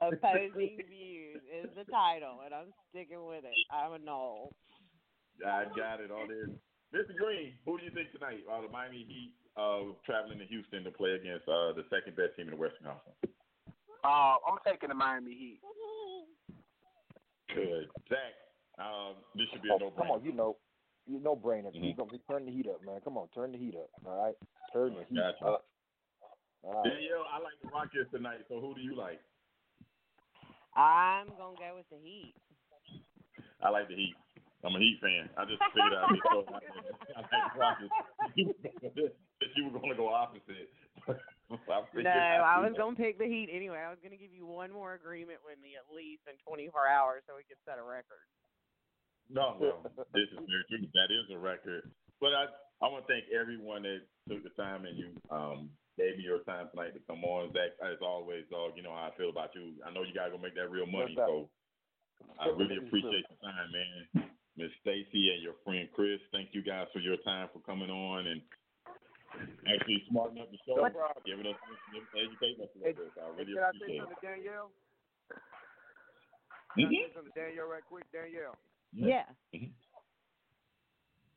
[0.00, 3.54] Opposing views is the title, and I'm sticking with it.
[3.70, 4.52] I'm a null.
[5.44, 6.48] I got it on there.
[6.94, 7.16] Mr.
[7.16, 8.40] Green, who do you think tonight?
[8.50, 12.36] Uh, the Miami Heat uh, traveling to Houston to play against uh, the second best
[12.36, 13.18] team in the Western Conference.
[14.04, 15.60] Uh, I'm taking the Miami Heat.
[17.54, 17.88] Good.
[18.08, 18.34] Zach,
[18.78, 20.56] um, this should be a Oh, no come on, you know,
[21.06, 21.72] you no brainer.
[21.74, 21.82] Mhm.
[21.82, 23.00] You gonna be turn the heat up, man.
[23.02, 23.90] Come on, turn the heat up.
[24.06, 24.36] All right,
[24.72, 25.44] turn the heat Gotcha.
[25.44, 25.64] up.
[26.62, 26.84] All right.
[26.90, 29.20] Danielle, I like the Rockets tonight, so who do you like?
[30.74, 32.34] I'm gonna go with the Heat.
[33.62, 34.14] I like the Heat.
[34.64, 35.30] I'm a Heat fan.
[35.38, 36.42] I just figured out this show.
[37.14, 37.94] I like the Rockets.
[39.38, 40.70] that you were going to go opposite.
[41.08, 42.78] I figured No, I was that.
[42.78, 43.78] gonna pick the Heat anyway.
[43.78, 47.22] I was gonna give you one more agreement with me at least in 24 hours
[47.26, 48.26] so we could set a record.
[49.30, 49.82] No, no,
[50.14, 50.88] this is very true.
[50.94, 51.90] That is a record.
[52.20, 52.44] But I,
[52.82, 56.40] I want to thank everyone that took the time and you um gave me your
[56.46, 57.52] time tonight to come on.
[57.52, 59.74] Zach, as always, dog, you know how I feel about you.
[59.84, 61.50] I know you guys gonna make that real money, so
[62.38, 64.30] I really appreciate your time, man.
[64.56, 68.26] Miss Stacy and your friend Chris, thank you guys for your time for coming on
[68.26, 68.42] and
[69.70, 71.22] actually smartening up the show, No problem.
[71.26, 71.58] giving us
[72.14, 73.12] educating us a little bit.
[73.14, 74.18] So I really Can I say something it.
[74.18, 74.70] to Danielle?
[76.74, 77.06] Can I Mhm.
[77.06, 78.06] say something to Danielle right quick?
[78.10, 78.58] Danielle,
[78.92, 79.24] Yeah.
[79.54, 79.72] Mhm.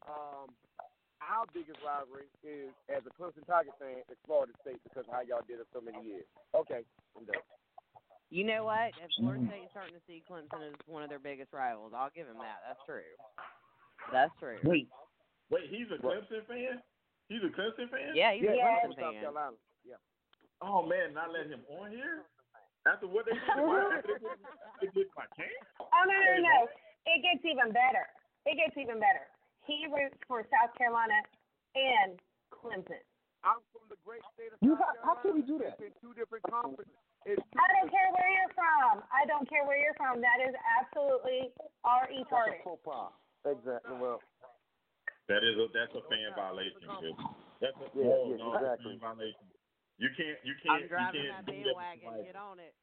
[0.07, 0.49] um,
[1.21, 5.21] our biggest rivalry is, as a Clemson Tiger fan, is Florida State because of how
[5.21, 6.25] y'all did it so many years.
[6.55, 6.83] Okay,
[7.15, 7.41] I'm done.
[8.31, 8.95] You know what?
[8.97, 12.09] If Florida State is starting to see Clemson as one of their biggest rivals, I'll
[12.15, 12.63] give him that.
[12.65, 13.11] That's true.
[14.11, 14.57] That's true.
[14.63, 14.87] Wait,
[15.51, 16.81] wait, he's a Clemson fan?
[17.29, 18.15] He's a Clemson fan?
[18.15, 19.21] Yeah, he's yeah, a I'm Clemson from South fan.
[19.21, 19.57] Carolina.
[19.85, 19.99] Yeah.
[20.63, 22.23] Oh man, not letting him on here
[22.87, 24.39] after what they did to my, after they did,
[24.81, 25.53] they did to my camp.
[25.79, 26.55] Oh no no no!
[27.05, 28.05] It gets even better.
[28.45, 29.25] It gets even better.
[29.65, 31.17] He roots for South Carolina
[31.77, 32.17] and
[32.53, 33.01] Clemson.
[33.41, 35.77] I'm from the great state of You South how, how can we do that?
[35.81, 36.93] It's in two different conferences.
[37.25, 39.01] Two I don't care where you're from.
[39.09, 40.21] I don't care where you're from.
[40.21, 41.53] That is absolutely
[41.85, 42.05] R.
[42.09, 42.61] That's a Tardy.
[43.45, 43.97] Exactly.
[43.97, 44.21] Well,
[45.29, 46.85] That is a that's a fan violation.
[47.61, 48.97] That's a Yeah, no, yeah, no, exactly.
[48.97, 49.45] fan violation.
[50.01, 52.25] You can't you I'm can't driving you that can't do that to bandwagon.
[52.25, 52.73] Get on it.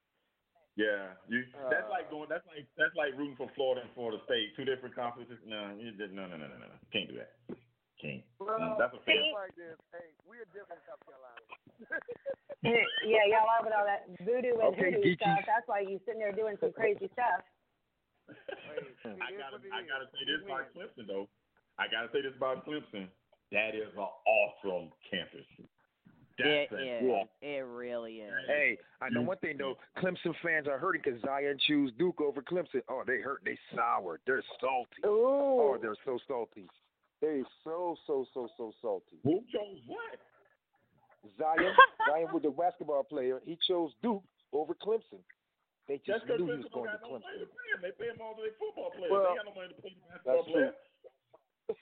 [0.78, 1.42] Yeah, you.
[1.66, 2.30] that's Uh, like going.
[2.30, 5.42] That's like that's like rooting for Florida and Florida State, two different conferences.
[5.42, 6.78] No, you just, no, no, no, no, no, no.
[6.94, 7.34] Can't do that.
[7.98, 8.22] Can't.
[8.38, 9.18] Mm, that's a fan.
[9.18, 9.34] See?
[9.34, 9.74] like this.
[9.90, 11.42] Hey, we're different South Carolina.
[13.10, 15.18] yeah, y'all over all that voodoo and Okay, hoodoo Geechee.
[15.18, 15.42] stuff.
[15.50, 17.42] That's why you sitting there doing some crazy stuff.
[18.30, 21.26] I gotta, I gotta say this about Clemson though.
[21.74, 23.10] I gotta say this about Clemson.
[23.50, 25.48] That is an awesome campus.
[26.38, 27.02] It That's a- is.
[27.42, 27.48] Yeah.
[27.48, 28.32] It really is.
[28.46, 29.74] hey, I know one thing though.
[29.96, 30.06] Mm-hmm.
[30.06, 32.82] Clemson fans are hurting because Zion choose Duke over Clemson.
[32.88, 33.40] Oh, they hurt.
[33.44, 34.20] They sour.
[34.26, 35.02] They're salty.
[35.04, 35.74] Ooh.
[35.74, 36.66] Oh, they're so salty.
[37.20, 39.18] They so so so so salty.
[39.24, 40.18] Who chose what?
[41.36, 41.74] Zion,
[42.08, 43.40] Zion was the basketball player.
[43.44, 44.22] He chose Duke
[44.52, 45.18] over Clemson.
[45.88, 47.50] They That's just because knew he was Clemson going got to no to Clemson.
[47.50, 47.82] pay.
[47.82, 49.10] They pay him all their football players.
[49.10, 50.74] Well, they got no money to pay the basketball players.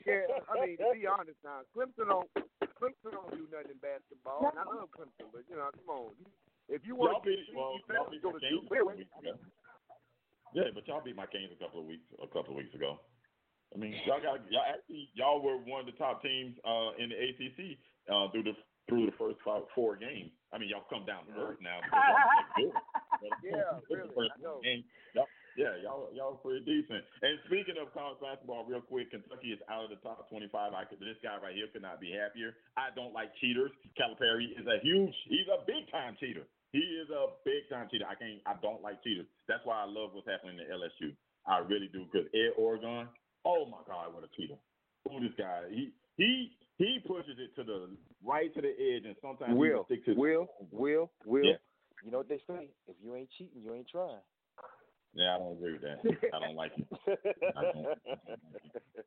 [0.03, 2.27] Yeah, I mean to be honest now, Clemson don't
[2.77, 4.45] Clemson don't do nothing in basketball.
[4.53, 6.13] And I love Clemson, but you know, come on.
[6.69, 8.69] If you Y'all want to beat get well, you y'all beat go to Canes Duke.
[8.69, 9.35] a couple of weeks ago.
[10.55, 13.01] Yeah, but y'all beat my Canes a couple of weeks a couple of weeks ago.
[13.75, 17.11] I mean, y'all got y'all actually y'all were one of the top teams uh, in
[17.11, 17.79] the ACC
[18.13, 18.55] uh, through the
[18.89, 20.31] through the first five, four games.
[20.55, 21.83] I mean, y'all come down to earth now.
[21.83, 22.73] because y'all good.
[23.43, 24.61] Yeah, really, first I know.
[24.63, 24.85] game,
[25.17, 25.27] y'all,
[25.57, 27.01] yeah, y'all y'all pretty decent.
[27.25, 30.53] And speaking of college basketball, real quick, Kentucky is out of the top 25.
[30.53, 32.57] I could, this guy right here could not be happier.
[32.77, 33.73] I don't like cheaters.
[33.97, 36.45] Calipari is a huge, he's a big time cheater.
[36.73, 38.05] He is a big time cheater.
[38.05, 39.27] I can't, I don't like cheaters.
[39.49, 41.17] That's why I love what's happening at LSU.
[41.49, 43.09] I really do because Ed Orgeron,
[43.45, 44.59] oh my God, what a cheater!
[45.09, 45.71] Who this guy?
[45.71, 47.89] He he he pushes it to the
[48.25, 51.45] right to the edge, and sometimes Will, he sticks his Will, Will, Will.
[51.45, 51.63] Yeah.
[52.05, 52.69] You know what they say?
[52.89, 54.21] If you ain't cheating, you ain't trying.
[55.17, 55.99] Yeah, I don't agree with that.
[56.37, 56.85] I don't like it.
[57.57, 57.89] I don't.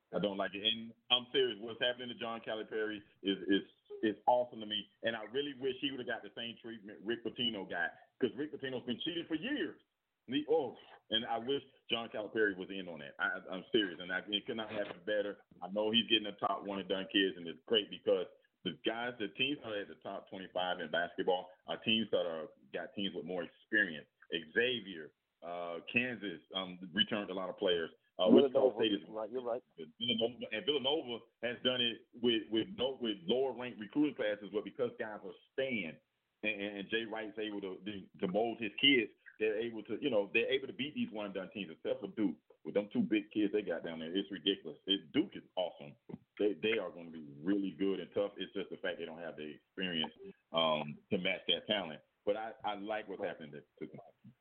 [0.09, 0.65] I don't like it.
[0.65, 1.61] And I'm serious.
[1.61, 3.63] What's happening to John Calipari is is
[4.01, 4.89] is awesome to me.
[5.05, 8.33] And I really wish he would have got the same treatment Rick Pitino got because
[8.33, 9.77] Rick Pitino's been cheating for years.
[10.25, 10.77] The, oh,
[11.09, 13.17] and I wish John Calipari was in on that.
[13.17, 15.41] I, I'm serious, and I, it could not happen better.
[15.61, 18.29] I know he's getting the top one and done kids, and it's great because
[18.61, 22.29] the guys, the teams that are at the top 25 in basketball are teams that
[22.29, 24.05] are got teams with more experience.
[24.29, 25.09] Xavier,
[25.45, 27.89] uh, Kansas um, returned a lot of players.
[28.19, 29.63] Uh, Villanova, State is right, you're right.
[29.79, 34.67] Villanova, and Villanova has done it with with no with lower ranked recruiting classes, but
[34.67, 35.95] because guys are staying,
[36.43, 39.07] and, and Jay Wright's able to to mold his kids,
[39.39, 42.03] they're able to you know they're able to beat these one and done teams, except
[42.03, 42.35] for Duke
[42.65, 44.11] with them two big kids they got down there.
[44.11, 44.75] It's ridiculous.
[44.85, 45.95] It, Duke is awesome.
[46.37, 48.35] They they are going to be really good and tough.
[48.35, 50.11] It's just the fact they don't have the experience
[50.51, 52.03] um, to match that talent.
[52.29, 53.89] But I, I like what's happening to, to.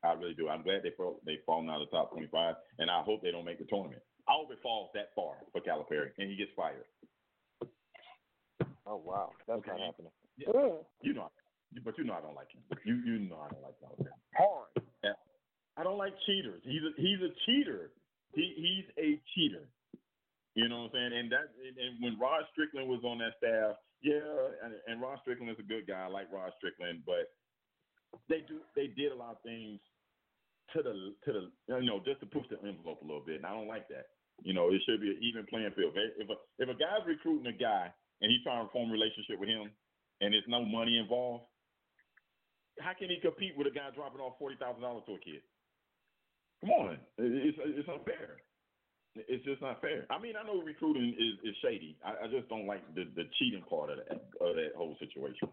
[0.05, 0.45] I really do.
[0.45, 3.31] I'm glad they fall, they fallen out of the top 25, and I hope they
[3.33, 4.05] don't make the tournament.
[4.29, 6.85] I hope it falls that far for Calipari and he gets fired.
[8.85, 9.71] Oh wow, that's Okay.
[9.73, 10.11] not happening.
[10.45, 10.85] Mm.
[11.01, 11.31] You know,
[11.83, 12.61] but you know I don't like him.
[12.85, 14.13] You you know I don't like Calipari.
[14.37, 14.85] Hard.
[15.03, 15.17] Yeah.
[15.77, 16.61] I don't like cheaters.
[16.63, 17.89] He's a he's a cheater.
[18.35, 19.65] He he's a cheater.
[20.53, 21.13] You know what I'm saying?
[21.17, 24.21] And that and when Rod Strickland was on that staff, yeah,
[24.63, 26.05] and, and Rod Strickland is a good guy.
[26.05, 27.33] I like Rod Strickland, but
[28.27, 29.79] they do they did a lot of things
[30.73, 33.45] to the to the you know just to push the envelope a little bit, and
[33.45, 34.13] I don't like that.
[34.41, 35.93] You know, it should be an even playing field.
[35.95, 37.91] If a if a guy's recruiting a guy
[38.21, 39.71] and he's trying to form a relationship with him,
[40.21, 41.45] and there's no money involved,
[42.79, 45.43] how can he compete with a guy dropping off forty thousand dollars to a kid?
[46.61, 48.39] Come on, it's it's unfair.
[49.15, 50.05] It's just not fair.
[50.09, 51.97] I mean, I know recruiting is, is shady.
[52.05, 55.49] I, I just don't like the, the cheating part of that of that whole situation.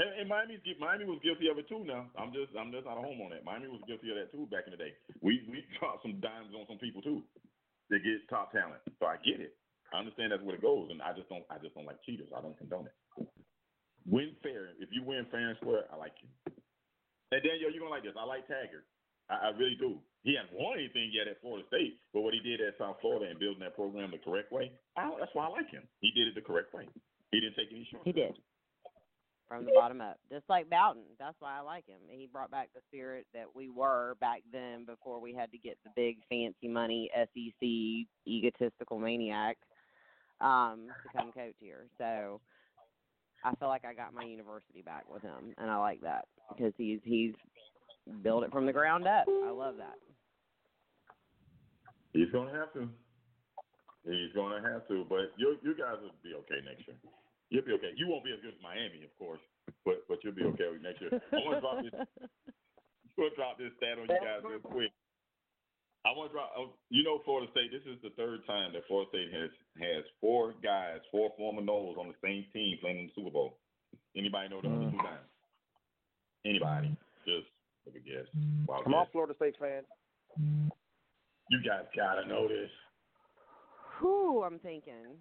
[0.00, 1.84] And, and Miami's Miami was guilty of it too.
[1.84, 3.44] Now I'm just I'm just not a home on that.
[3.44, 4.96] Miami was guilty of that too back in the day.
[5.20, 7.20] We we dropped some dimes on some people too
[7.92, 8.80] to get top talent.
[8.96, 9.52] So I get it.
[9.92, 12.32] I understand that's where it goes, and I just don't I just don't like cheaters.
[12.32, 12.96] I don't condone it.
[14.08, 14.72] Win fair.
[14.80, 16.32] If you win fair and square, I like you.
[17.36, 18.16] And Daniel, you're gonna like this.
[18.16, 18.88] I like Taggart.
[19.28, 20.00] I, I really do.
[20.24, 23.28] He hasn't won anything yet at Florida State, but what he did at South Florida
[23.28, 25.84] and building that program the correct way, I, that's why I like him.
[26.00, 26.88] He did it the correct way.
[27.32, 28.08] He didn't take any shortcuts.
[28.08, 28.34] He did.
[29.50, 30.16] From the bottom up.
[30.30, 31.02] Just like Bowden.
[31.18, 31.98] That's why I like him.
[32.08, 35.76] He brought back the spirit that we were back then before we had to get
[35.82, 39.56] the big fancy money SEC egotistical maniac
[40.40, 41.86] um to come coach here.
[41.98, 42.40] So
[43.44, 46.72] I feel like I got my university back with him, and I like that because
[46.76, 47.34] he's he's
[48.22, 49.24] built it from the ground up.
[49.26, 49.96] I love that.
[52.12, 52.88] He's gonna have to.
[54.04, 55.04] He's gonna have to.
[55.08, 56.96] But you you guys will be okay next year.
[57.50, 57.92] You'll be okay.
[57.98, 59.42] You won't be as good as Miami, of course,
[59.84, 61.10] but but you'll be okay with next year.
[61.34, 61.94] I want to drop this.
[63.18, 64.94] I'm gonna drop this stat on you guys real quick.
[66.06, 66.54] I want to drop.
[66.56, 67.68] uh, You know, Florida State.
[67.74, 69.50] This is the third time that Florida State has
[69.82, 73.58] has four guys, four former Noles on the same team playing in the Super Bowl.
[74.16, 75.28] Anybody know the other two times?
[76.46, 76.96] Anybody?
[77.26, 77.50] Just
[77.84, 78.26] take a guess.
[78.66, 79.06] Wild Come on.
[79.12, 79.84] Florida State fans.
[81.50, 82.70] You guys gotta know this.
[83.98, 85.18] Who I'm thinking.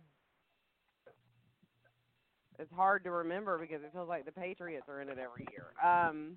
[2.60, 5.72] It's hard to remember because it feels like the Patriots are in it every year.
[5.82, 6.36] Um,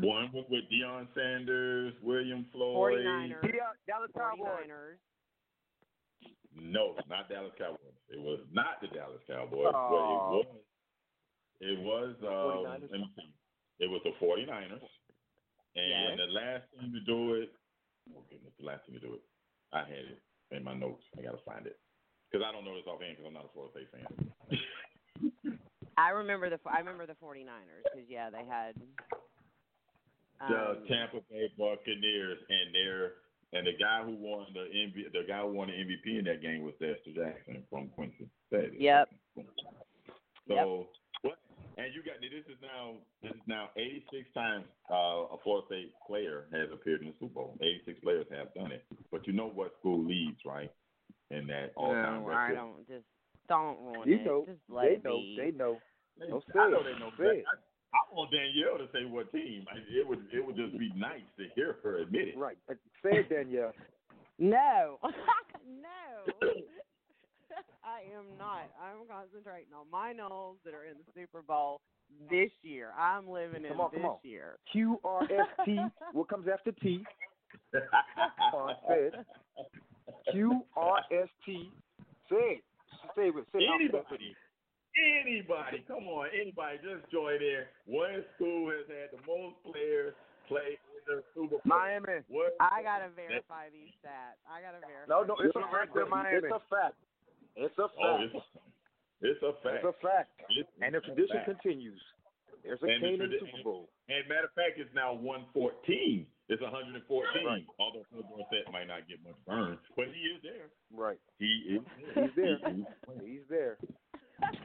[0.00, 3.00] One was with Deion Sanders, William Floyd.
[3.00, 3.40] 49ers.
[3.88, 4.68] Dallas Cowboys.
[4.68, 5.00] 49ers.
[6.54, 7.96] No, not Dallas Cowboys.
[8.10, 9.72] It was not the Dallas Cowboys.
[9.72, 9.88] Aw.
[9.88, 10.46] But it was.
[11.60, 12.14] It was.
[12.20, 12.90] Uh, 49ers?
[12.92, 13.32] let me see.
[13.80, 14.84] It was the 49ers.
[15.76, 16.18] And Yes.
[16.26, 17.50] the last thing to do it.
[18.14, 19.20] Oh goodness, the last team to do it.
[19.72, 20.20] I had it
[20.50, 21.04] in my notes.
[21.18, 21.76] I gotta find it
[22.30, 24.06] because I don't know this offhand because I'm not a Florida State fan.
[25.98, 29.16] I remember the I remember the 49ers because yeah, they had the
[30.40, 35.40] um, Tampa Bay Buccaneers, and their and the guy who won the MV, the guy
[35.40, 38.78] who won the MVP in that game was Dexter Jackson from Quincy State.
[38.78, 39.08] Yep.
[40.48, 40.88] So
[41.22, 41.38] what?
[41.78, 45.92] And you got this is now this is now 86 times uh, a Florida State
[46.06, 47.58] player has appeared in the Super Bowl.
[47.60, 48.84] 86 players have done it.
[49.10, 50.70] But you know what school leads, right?
[51.30, 53.04] In that all-time no, I don't just
[53.48, 54.24] don't ruin You it.
[54.24, 55.36] know, just let they it know, be.
[55.40, 55.78] they know.
[56.20, 57.10] They- Don't I know they know.
[57.18, 57.42] Say.
[57.44, 57.56] I,
[57.96, 59.64] I want Danielle to say what team.
[59.70, 62.36] I, it would it would just be nice to hear her admit it.
[62.38, 62.58] Right.
[62.70, 63.72] Uh, Say it, Danielle.
[64.38, 66.32] No, no.
[67.82, 68.68] I am not.
[68.78, 71.80] I'm concentrating on my Noles that are in the Super Bowl
[72.30, 72.90] this year.
[72.98, 74.18] I'm living in Come on, this come on.
[74.24, 74.58] year.
[74.70, 75.78] Q R S T.
[76.12, 77.02] What comes after T?
[78.52, 79.14] on, say it.
[80.32, 81.70] Q R S T.
[82.28, 82.64] Say it.
[83.14, 83.34] Say it.
[83.52, 83.70] Say it.
[83.70, 84.34] Anybody,
[84.96, 87.64] anybody, come on, anybody, just join in.
[87.86, 90.14] What school has had the most players
[90.48, 91.64] play in the Super Bowl?
[91.64, 92.24] Miami.
[92.28, 92.56] What?
[92.60, 94.40] I gotta verify these stats.
[94.48, 95.08] I gotta verify.
[95.08, 95.94] No, no, it's a fact.
[95.94, 96.42] at Miami.
[96.42, 96.98] It's a fact.
[97.56, 98.02] It's a oh, fact.
[98.02, 98.42] Oh, it's a,
[99.22, 99.80] it's a fact.
[99.80, 100.30] It's a fact.
[100.58, 101.50] It's And the tradition fact.
[101.56, 102.02] continues.
[102.64, 103.88] There's a And the king in the tradi- Super Bowl.
[104.08, 106.26] And matter of fact, it's now 114.
[106.48, 107.02] It's 114.
[107.42, 107.66] Right.
[107.78, 110.70] Although Phil Dorsett might not get much burn, but he is there.
[110.94, 111.18] Right.
[111.38, 111.82] He is.
[112.14, 112.58] He's there.
[113.24, 113.78] He's there.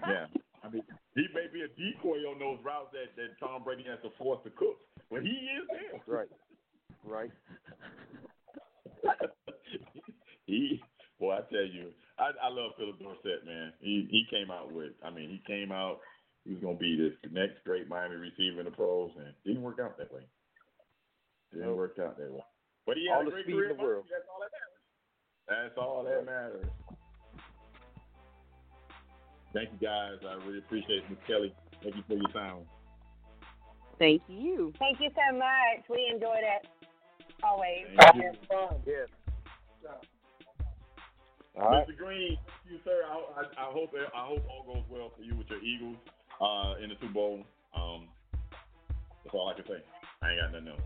[0.05, 0.27] yeah.
[0.63, 0.84] I mean,
[1.15, 4.39] he may be a decoy on those routes that, that Tom Brady has to force
[4.43, 4.77] to cook,
[5.09, 6.01] but he is there.
[6.05, 6.29] Right.
[7.03, 7.32] Right.
[10.45, 10.79] he,
[11.19, 13.73] well, I tell you, I, I love Philip Dorsett, man.
[13.79, 15.97] He he came out with, I mean, he came out.
[16.45, 19.63] He was gonna be this next great Miami receiver in the pros, and it didn't
[19.63, 20.21] work out that way.
[21.52, 21.78] It didn't Nope.
[21.78, 22.43] work out that way.
[22.86, 24.06] But he All had a the great speed career in the world.
[24.10, 24.82] That's all that matters.
[25.47, 26.66] That's all that matters.
[29.54, 30.18] Thank you guys.
[30.28, 31.54] I really appreciate it, Miss Kelly.
[31.84, 32.64] Thank you for your time.
[33.99, 34.74] Thank you.
[34.80, 35.86] Thank you so much.
[35.89, 36.68] We enjoyed it.
[37.43, 37.86] Always.
[37.99, 38.32] Thank you.
[38.88, 39.10] Yes.
[41.60, 41.88] All right.
[41.88, 41.97] Mr.
[41.97, 43.02] Green, thank you, sir.
[43.06, 45.97] I, I, I hope I hope all goes well for you with your Eagles
[46.39, 47.43] uh, in the Super Bowl.
[47.76, 48.08] Um,
[49.24, 49.84] that's all I can say.
[50.22, 50.82] I ain't got nothing else.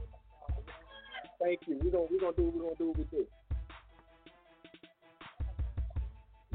[1.46, 1.78] Thank you.
[1.84, 3.28] We're gonna we're gonna do we're gonna do what we do.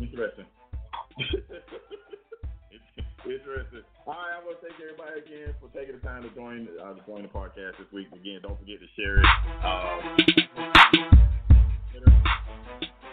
[0.03, 0.47] Interesting.
[3.25, 3.85] Interesting.
[4.05, 6.95] All right, I want to thank everybody again for taking the time to join uh,
[7.07, 8.09] join the podcast this week.
[8.13, 9.27] Again, don't forget to share it.
[9.63, 10.01] Um,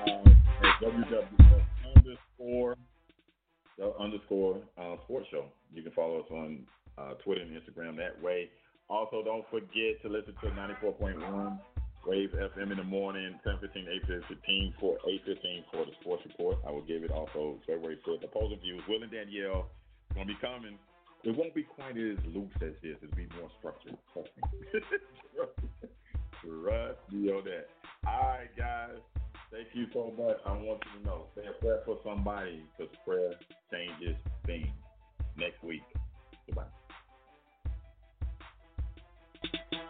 [0.08, 0.34] uh,
[0.66, 1.62] at www
[1.96, 2.76] underscore
[3.78, 5.46] the underscore uh, sports show.
[5.72, 6.66] You can follow us on
[6.98, 8.50] uh, Twitter and Instagram that way.
[8.90, 11.60] Also, don't forget to listen to 94.1
[12.06, 16.58] Wave FM in the morning, 10:15, 8:15 for 8:15 for the sports report.
[16.66, 18.24] I will give it also February 5th.
[18.24, 18.82] Opposing views.
[18.88, 19.70] Will and Danielle
[20.14, 20.80] gonna be coming.
[21.24, 22.96] It won't be quite as loose as this.
[23.04, 23.98] It'll be more structured.
[24.14, 24.80] Trust me.
[26.42, 27.68] Trust me on that.
[28.08, 29.00] All right, guys.
[29.52, 30.38] Thank you so much.
[30.46, 33.34] I want you to know, say a prayer for somebody because prayer
[33.72, 34.16] changes
[34.46, 34.68] things.
[35.36, 35.84] Next week.
[36.46, 36.64] Goodbye.